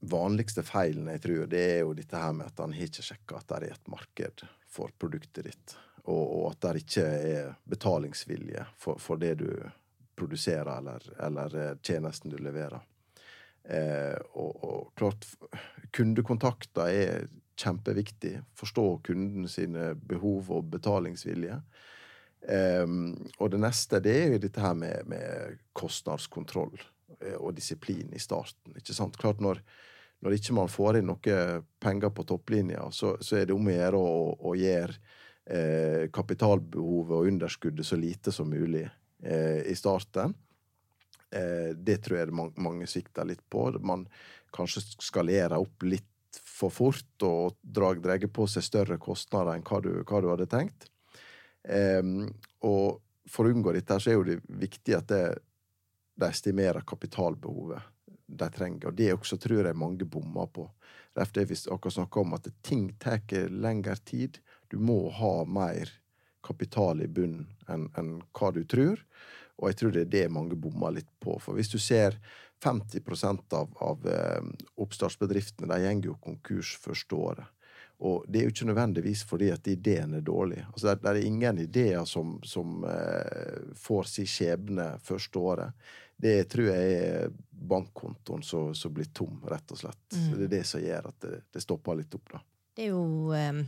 Vanligste 0.09 0.63
feilen 0.63 1.11
jeg 1.11 1.25
tror, 1.25 1.47
det 1.51 1.65
er 1.73 1.81
jo 1.83 1.97
dette 1.99 2.21
her 2.23 2.37
med 2.37 2.53
at 2.53 2.63
han 2.63 2.77
ikke 2.77 3.03
sjekka 3.03 3.41
at 3.41 3.49
det 3.51 3.59
er 3.59 3.75
et 3.75 3.91
marked 3.91 4.47
for 4.71 4.95
produktet 4.99 5.49
ditt, 5.49 5.75
og, 6.05 6.23
og 6.23 6.45
at 6.53 6.63
det 6.69 6.85
ikke 6.85 7.09
er 7.33 7.51
betalingsvilje 7.69 8.69
for, 8.79 9.03
for 9.03 9.21
det 9.21 9.35
du 9.43 9.51
produserer 10.19 10.71
eller, 10.79 11.03
eller 11.27 11.59
eh, 11.59 11.75
tjenesten 11.83 12.31
du 12.31 12.39
leverer. 12.43 12.81
Eh, 13.69 14.17
og, 14.33 14.65
og, 14.65 14.89
klart, 14.99 15.27
kundekontakter 15.95 16.89
er 16.89 17.29
kjempeviktig. 17.59 18.39
Forstå 18.59 18.87
kunden 19.07 19.49
sine 19.51 19.93
behov 20.09 20.51
og 20.55 20.71
betalingsvilje. 20.73 21.59
Um, 22.39 23.17
og 23.43 23.51
det 23.53 23.59
neste 23.61 23.99
det 24.01 24.15
er 24.15 24.33
jo 24.33 24.41
dette 24.41 24.63
her 24.63 24.77
med, 24.79 25.09
med 25.11 25.59
kostnadskontroll 25.77 26.77
eh, 27.19 27.37
og 27.37 27.57
disiplin 27.57 28.13
i 28.15 28.23
starten. 28.23 28.77
ikke 28.79 28.95
sant? 28.97 29.19
Klart 29.19 29.43
Når, 29.45 29.61
når 30.25 30.37
ikke 30.39 30.55
man 30.57 30.71
får 30.71 31.01
inn 31.01 31.11
noe 31.11 31.39
penger 31.83 32.13
på 32.15 32.25
topplinja, 32.31 32.89
så, 32.95 33.17
så 33.21 33.41
er 33.41 33.49
det 33.49 33.57
om 33.57 33.69
å 33.69 33.75
gjøre 33.75 34.03
å, 34.03 34.21
å 34.51 34.55
gjøre 34.59 34.97
eh, 35.51 36.05
kapitalbehovet 36.15 37.17
og 37.19 37.33
underskuddet 37.33 37.87
så 37.87 37.99
lite 37.99 38.33
som 38.35 38.51
mulig 38.51 38.87
eh, 39.23 39.65
i 39.67 39.77
starten. 39.79 40.35
Eh, 41.31 41.75
det 41.77 42.01
tror 42.05 42.23
jeg 42.23 42.35
mange, 42.35 42.57
mange 42.63 42.89
svikter 42.89 43.29
litt 43.29 43.43
på. 43.51 43.69
Man 43.81 44.07
kanskje 44.55 44.85
skalerer 45.05 45.59
opp 45.59 45.85
litt 45.85 46.07
for 46.39 46.73
fort 46.75 47.27
og 47.27 47.59
drar 47.63 47.99
på 48.29 48.47
seg 48.51 48.65
større 48.67 48.99
kostnader 48.99 49.57
enn 49.57 49.67
hva 49.67 49.81
du, 49.85 49.93
hva 50.05 50.23
du 50.23 50.31
hadde 50.33 50.49
tenkt. 50.51 50.89
Um, 51.67 52.29
og 52.65 53.01
for 53.29 53.47
å 53.47 53.53
unngå 53.53 53.75
dette 53.77 53.99
så 54.01 54.13
er 54.13 54.19
jo 54.19 54.27
det 54.27 54.39
viktig 54.61 54.97
at 54.97 55.09
det, 55.11 55.23
de 56.19 56.29
estimerer 56.29 56.87
kapitalbehovet 56.89 57.95
de 58.29 58.49
trenger. 58.53 58.91
Og 58.91 58.97
det 58.97 59.13
også 59.15 59.39
tror 59.41 59.67
jeg 59.67 59.79
mange 59.79 60.07
bommer 60.09 60.49
på. 60.53 60.67
Derfor 61.17 61.43
er 61.43 61.49
vi 61.49 61.57
akkurat 61.73 61.97
snakka 61.97 62.21
om 62.21 62.37
at 62.37 62.49
ting 62.63 62.91
tar 63.01 63.25
lengre 63.51 63.97
tid. 64.05 64.39
Du 64.69 64.79
må 64.79 65.09
ha 65.17 65.33
mer 65.49 65.91
kapital 66.45 67.03
i 67.03 67.09
bunnen 67.09 67.49
enn 67.69 67.89
enn 67.99 68.19
hva 68.37 68.53
du 68.55 68.63
tror. 68.69 69.01
Og 69.59 69.71
jeg 69.71 69.79
tror 69.81 69.95
det 69.95 70.05
er 70.07 70.13
det 70.13 70.27
mange 70.33 70.57
bommer 70.57 70.95
litt 70.95 71.11
på. 71.21 71.39
For 71.43 71.59
hvis 71.59 71.73
du 71.73 71.79
ser 71.83 72.19
50 72.63 73.55
av, 73.55 73.71
av 73.83 74.07
eh, 74.07 74.43
oppstartsbedriftene 74.83 75.71
de 75.71 75.95
går 76.01 76.13
jo 76.13 76.19
konkurs 76.23 76.75
første 76.83 77.15
året. 77.15 77.47
Og 77.99 78.25
det 78.31 78.41
er 78.41 78.47
jo 78.47 78.53
ikke 78.53 78.69
nødvendigvis 78.69 79.25
fordi 79.27 79.49
at 79.51 79.67
ideen 79.71 80.15
er 80.15 80.23
dårlig. 80.23 80.61
Altså, 80.73 80.95
det, 80.95 81.09
er 81.11 81.27
ingen 81.27 81.59
ideer 81.59 82.05
som, 82.07 82.37
som 82.47 82.85
eh, 82.87 83.73
får 83.75 84.11
sin 84.13 84.29
skjebne 84.29 84.93
første 85.03 85.39
året. 85.39 85.89
Det 86.19 86.37
tror 86.51 86.71
jeg 86.71 86.93
er 86.99 87.33
bankkontoen 87.51 88.43
som, 88.43 88.71
som 88.75 88.95
blir 88.95 89.11
tom, 89.15 89.41
rett 89.51 89.75
og 89.75 89.83
slett. 89.83 90.05
Mm. 90.15 90.31
Det 90.37 90.47
er 90.47 90.55
det 90.55 90.63
som 90.67 90.83
gjør 90.83 91.11
at 91.11 91.19
det, 91.27 91.41
det 91.55 91.63
stopper 91.63 91.99
litt 91.99 92.15
opp, 92.15 92.37
da. 92.37 92.43
Det 92.79 92.87
er 92.87 92.95
jo 92.95 93.35
eh, 93.35 93.65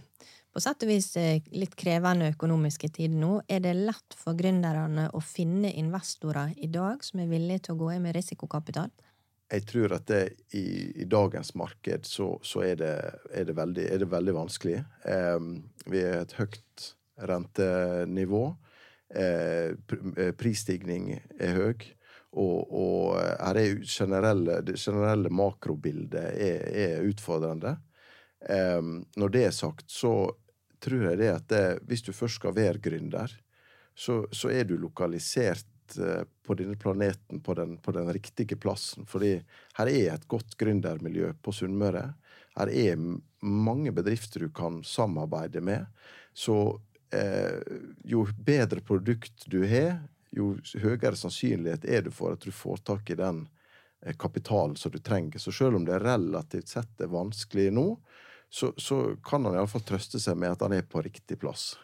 på 0.54 0.62
sett 0.62 0.86
og 0.86 0.90
vis 0.90 1.10
eh, 1.18 1.42
litt 1.54 1.74
krevende 1.78 2.30
økonomiske 2.30 2.90
tider 2.94 3.18
nå. 3.18 3.40
Er 3.50 3.62
det 3.66 3.74
lett 3.78 4.18
for 4.18 4.38
gründerne 4.38 5.08
å 5.10 5.22
finne 5.22 5.72
investorer 5.78 6.54
i 6.58 6.70
dag 6.70 7.02
som 7.06 7.22
er 7.22 7.30
villige 7.30 7.66
til 7.66 7.74
å 7.74 7.80
gå 7.82 7.92
inn 7.96 8.06
med 8.06 8.14
risikokapital? 8.18 8.90
Jeg 9.50 9.66
tror 9.66 9.94
at 9.96 10.06
det, 10.06 10.22
i, 10.54 10.64
i, 11.02 11.04
dagens 11.10 11.54
marked 11.58 12.06
så, 12.06 12.32
så 12.42 12.62
er, 12.64 12.76
det, 12.78 12.94
er, 13.34 13.46
det 13.48 13.56
veldig, 13.58 13.86
er, 13.86 14.02
det, 14.02 14.08
veldig, 14.10 14.34
vanskelig. 14.36 14.80
Eh, 15.10 15.38
vi 15.90 16.02
er 16.06 16.20
et 16.20 16.34
høyt 16.38 16.90
rentenivå. 17.30 18.44
Eh, 19.10 19.72
prisstigning 20.38 21.16
er 21.18 21.56
høy. 21.58 21.88
Og, 22.38 22.58
og 22.70 23.16
her 23.18 23.58
er 23.58 23.80
generelle, 23.82 24.60
det 24.62 24.78
generelle 24.78 25.32
makrobildet 25.34 26.30
er, 26.30 26.62
er 26.70 27.08
utfordrende. 27.10 27.74
Eh, 28.46 28.78
når 29.18 29.34
det 29.34 29.44
er 29.48 29.56
sagt, 29.56 29.88
så 29.90 30.14
tror 30.80 31.10
jeg 31.10 31.20
det 31.20 31.32
at 31.34 31.50
det, 31.50 31.64
hvis 31.90 32.06
du 32.06 32.14
først 32.14 32.38
skal 32.38 32.54
være 32.56 32.82
gründer, 32.82 33.34
så, 33.98 34.22
så 34.32 34.48
er 34.54 34.64
du 34.64 34.78
lokalisert 34.78 35.66
Eh, 35.66 35.79
på 36.46 36.56
denne 36.58 36.76
planeten 36.76 37.40
på 37.40 37.54
den, 37.54 37.76
på 37.82 37.92
den, 37.92 38.12
riktige 38.12 38.56
plassen. 38.56 39.06
Fordi 39.06 39.36
her 39.78 39.90
er 39.90 40.14
et 40.14 40.28
godt 40.28 40.56
gründermiljø 40.60 41.32
på 41.42 41.54
Sunnmøre. 41.54 42.04
Her 42.58 42.72
er 42.72 43.02
mange 43.40 43.92
bedrifter 43.92 44.46
du 44.46 44.50
kan 44.54 44.82
samarbeide 44.84 45.62
med. 45.64 45.86
Så 46.32 46.80
eh, 47.14 47.60
jo 48.04 48.26
bedre 48.38 48.80
produkt 48.80 49.46
du 49.46 49.62
har, 49.66 50.02
jo 50.30 50.54
høyere 50.78 51.16
sannsynlighet 51.18 51.84
er 51.84 52.06
det 52.06 52.14
for 52.14 52.36
at 52.36 52.44
du 52.44 52.52
får 52.54 52.84
tak 52.86 53.10
i 53.10 53.18
den 53.18 53.44
eh, 54.04 54.14
kapitalen 54.14 54.76
som 54.78 54.92
du 54.94 54.98
trenger. 54.98 55.42
Så 55.42 55.52
selv 55.52 55.78
om 55.80 55.86
det 55.86 56.02
relativt 56.02 56.70
sett 56.70 57.02
er 57.02 57.10
vanskelig 57.10 57.70
nå, 57.74 57.88
så, 58.50 58.72
så 58.76 59.14
kan 59.24 59.46
han 59.46 59.54
iallfall 59.58 59.84
trøste 59.86 60.18
seg 60.22 60.38
med 60.38 60.56
at 60.56 60.64
han 60.66 60.74
er 60.74 60.86
på 60.86 61.02
riktig 61.06 61.38
plass. 61.38 61.76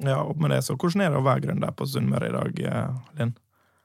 Ja, 0.00 0.22
opp 0.22 0.40
med 0.40 0.50
det. 0.50 0.62
Så 0.64 0.76
hvordan 0.76 1.04
er 1.04 1.12
det 1.12 1.20
å 1.20 1.26
være 1.26 1.44
gründer 1.46 1.72
på 1.76 1.86
Sunnmøre 1.86 2.30
i 2.30 2.36
dag, 2.36 2.60
eh, 2.68 3.16
Linn? 3.18 3.34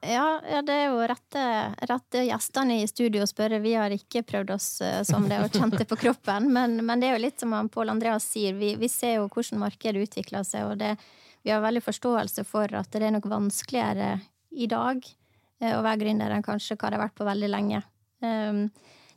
Ja, 0.00 0.40
ja, 0.46 0.60
det 0.62 0.74
er 0.78 0.92
jo 0.92 1.00
rette, 1.10 1.44
rette 1.90 2.20
gjestene 2.22 2.76
i 2.78 2.86
studio 2.86 3.24
å 3.24 3.28
spørre. 3.28 3.58
Vi 3.58 3.72
har 3.74 3.90
ikke 3.90 4.22
prøvd 4.22 4.52
oss 4.54 4.68
eh, 4.84 5.00
som 5.06 5.26
det 5.26 5.40
og 5.42 5.56
kjent 5.58 5.74
det 5.80 5.88
på 5.90 5.98
kroppen. 5.98 6.46
Men, 6.56 6.78
men, 6.86 7.00
det 7.02 7.08
er 7.08 7.16
jo 7.16 7.24
litt 7.24 7.42
som 7.42 7.56
Pål 7.68 7.90
Andreas 7.96 8.28
sier, 8.30 8.54
vi, 8.54 8.76
vi, 8.78 8.88
ser 8.92 9.18
jo 9.18 9.26
hvordan 9.26 9.64
markedet 9.64 10.06
utvikler 10.06 10.46
seg, 10.46 10.70
og 10.70 10.78
det, 10.78 10.94
vi 11.42 11.50
har 11.50 11.64
veldig 11.64 11.82
forståelse 11.82 12.46
for 12.46 12.70
at 12.78 12.92
det 12.94 13.08
er 13.08 13.16
nok 13.16 13.26
vanskeligere 13.30 14.12
i 14.54 14.70
dag 14.70 15.02
eh, 15.02 15.74
å 15.74 15.82
være 15.82 16.04
gründer 16.04 16.36
enn 16.36 16.46
kanskje 16.46 16.78
hva 16.78 16.92
det 16.92 17.00
har 17.00 17.08
vært 17.08 17.18
på 17.18 17.26
veldig 17.26 17.50
lenge. 17.50 17.82
Um, 18.22 18.68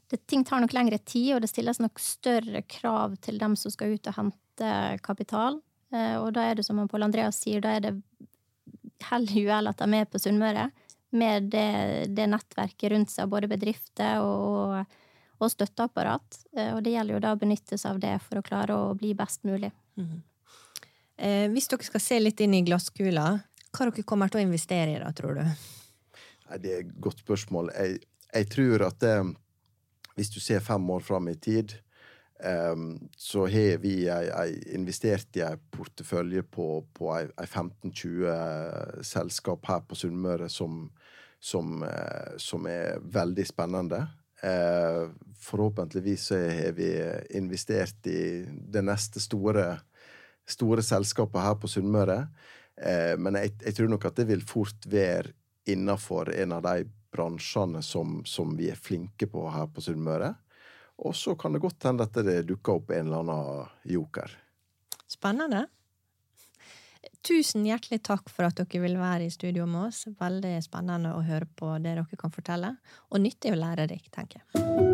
det, 0.09 0.23
ting 0.29 0.43
tar 0.45 0.61
nok 0.63 0.73
lengre 0.73 0.97
tid, 0.97 1.35
og 1.35 1.45
det 1.45 1.51
stilles 1.53 1.79
nok 1.81 2.01
større 2.01 2.65
krav 2.65 3.19
til 3.21 3.37
dem 3.41 3.53
som 3.57 3.73
skal 3.73 3.93
ut 3.93 4.09
og 4.09 4.17
hente 4.17 4.73
kapital. 5.05 5.61
Eh, 5.91 6.15
og 6.21 6.31
da 6.35 6.47
er 6.47 6.59
det 6.59 6.65
som 6.67 6.79
Pål 6.87 7.07
Andreas 7.09 7.41
sier, 7.43 7.63
da 7.63 7.75
er 7.75 7.85
det 7.85 7.93
hell 9.09 9.27
i 9.33 9.45
uhell 9.47 9.69
at 9.71 9.79
de 9.79 9.87
er 9.87 9.93
med 9.95 10.11
på 10.11 10.21
Sunnmøre. 10.21 10.69
Med 11.11 11.49
det, 11.51 11.67
det, 12.15 12.29
nettverket 12.31 12.93
rundt 12.93 13.11
seg, 13.11 13.27
både 13.31 13.49
bedrifter 13.51 14.23
og, 14.23 14.77
og 15.41 15.51
støtteapparat. 15.51 16.43
Eh, 16.55 16.71
og 16.75 16.83
det 16.85 16.95
gjelder 16.95 17.17
jo 17.17 17.23
da 17.25 17.35
å 17.35 17.41
benytte 17.41 17.79
seg 17.79 17.97
av 17.97 18.03
det 18.03 18.15
for 18.23 18.39
å 18.39 18.45
klare 18.45 18.77
å 18.77 18.93
bli 18.97 19.11
best 19.17 19.43
mulig. 19.47 19.73
Mm. 19.99 20.21
Eh, 21.21 21.45
hvis 21.51 21.67
dere 21.71 21.85
skal 21.85 22.03
se 22.03 22.21
litt 22.21 22.39
inn 22.41 22.55
i 22.55 22.63
glasskula, 22.65 23.27
hva 23.71 23.87
dere 23.87 24.07
kommer 24.07 24.31
til 24.31 24.41
å 24.41 24.45
investere 24.47 24.95
i 24.95 25.01
da, 25.03 25.11
tror 25.15 25.41
du? 25.41 25.43
Nei, 25.43 26.57
det 26.63 26.71
er 26.71 26.81
et 26.85 26.95
godt 27.03 27.21
spørsmål. 27.23 27.73
Jeg, 27.75 28.01
jeg 28.31 28.49
tror 28.51 28.87
at 28.87 29.03
det, 29.03 29.15
hvis 30.15 30.31
du 30.31 30.39
ser 30.43 30.63
fem 30.63 30.89
år 30.95 31.03
fram 31.03 31.27
i 31.31 31.35
tid, 31.39 31.75
Um, 32.41 33.09
så 33.17 33.43
har 33.45 33.77
vi 33.83 34.07
jeg, 34.07 34.29
jeg 34.31 34.61
investert 34.73 35.37
i 35.37 35.43
en 35.45 35.59
portefølje 35.75 36.41
på, 36.49 36.79
på 36.97 37.11
ei, 37.13 37.27
ei 37.37 37.45
15-20 37.45 39.03
selskap 39.05 39.67
her 39.69 39.83
på 39.85 39.97
Sunnmøre 39.99 40.47
som, 40.49 40.87
som, 41.37 41.83
uh, 41.85 42.33
som, 42.41 42.65
er 42.65 42.97
veldig 43.13 43.45
spennende. 43.45 44.01
Uh, 44.41 45.13
forhåpentligvis 45.37 46.31
har 46.33 46.73
vi 46.79 46.89
investert 47.37 48.09
i 48.09 48.41
det 48.49 48.85
neste 48.87 49.21
store, 49.21 49.75
store 50.49 50.81
selskapet 50.85 51.45
her 51.45 51.61
på 51.61 51.69
Sunnmøre. 51.69 52.23
Uh, 52.81 53.13
men 53.21 53.37
jeg, 53.37 53.53
jeg, 53.67 53.77
tror 53.77 53.93
nok 53.93 54.09
at 54.09 54.17
det 54.17 54.31
vil 54.33 54.41
fort 54.49 54.89
være 54.89 55.35
innafor 55.69 56.33
en 56.33 56.57
av 56.57 56.65
de 56.65 56.89
bransjene 57.13 57.85
som, 57.85 58.23
som 58.25 58.57
vi 58.57 58.71
er 58.73 58.79
flinke 58.81 59.29
på 59.29 59.45
her 59.53 59.69
på 59.69 59.85
Sunnmøre. 59.85 60.33
Og 61.01 61.15
så 61.17 61.35
kan 61.35 61.53
det 61.53 61.63
godt 61.63 61.89
hende 61.89 62.05
at 62.05 62.17
det 62.25 62.43
dukker 62.49 62.77
opp 62.77 62.91
en 62.93 63.07
eller 63.07 63.23
annen 63.23 63.71
joker. 63.89 64.33
Spennende. 65.09 65.65
Tusen 67.25 67.65
hjertelig 67.65 68.01
takk 68.05 68.29
for 68.33 68.47
at 68.47 68.57
dere 68.57 68.81
vil 68.81 68.97
være 69.01 69.27
i 69.27 69.33
studio 69.33 69.67
med 69.69 69.89
oss. 69.89 70.05
Veldig 70.21 70.55
spennende 70.65 71.13
å 71.17 71.25
høre 71.25 71.49
på 71.57 71.73
det 71.81 71.97
dere 71.97 72.21
kan 72.21 72.33
fortelle. 72.33 72.75
Og 73.09 73.21
nyttig 73.21 73.53
og 73.53 73.61
lærerikt, 73.61 74.09
tenker 74.13 74.41
jeg. 74.41 74.90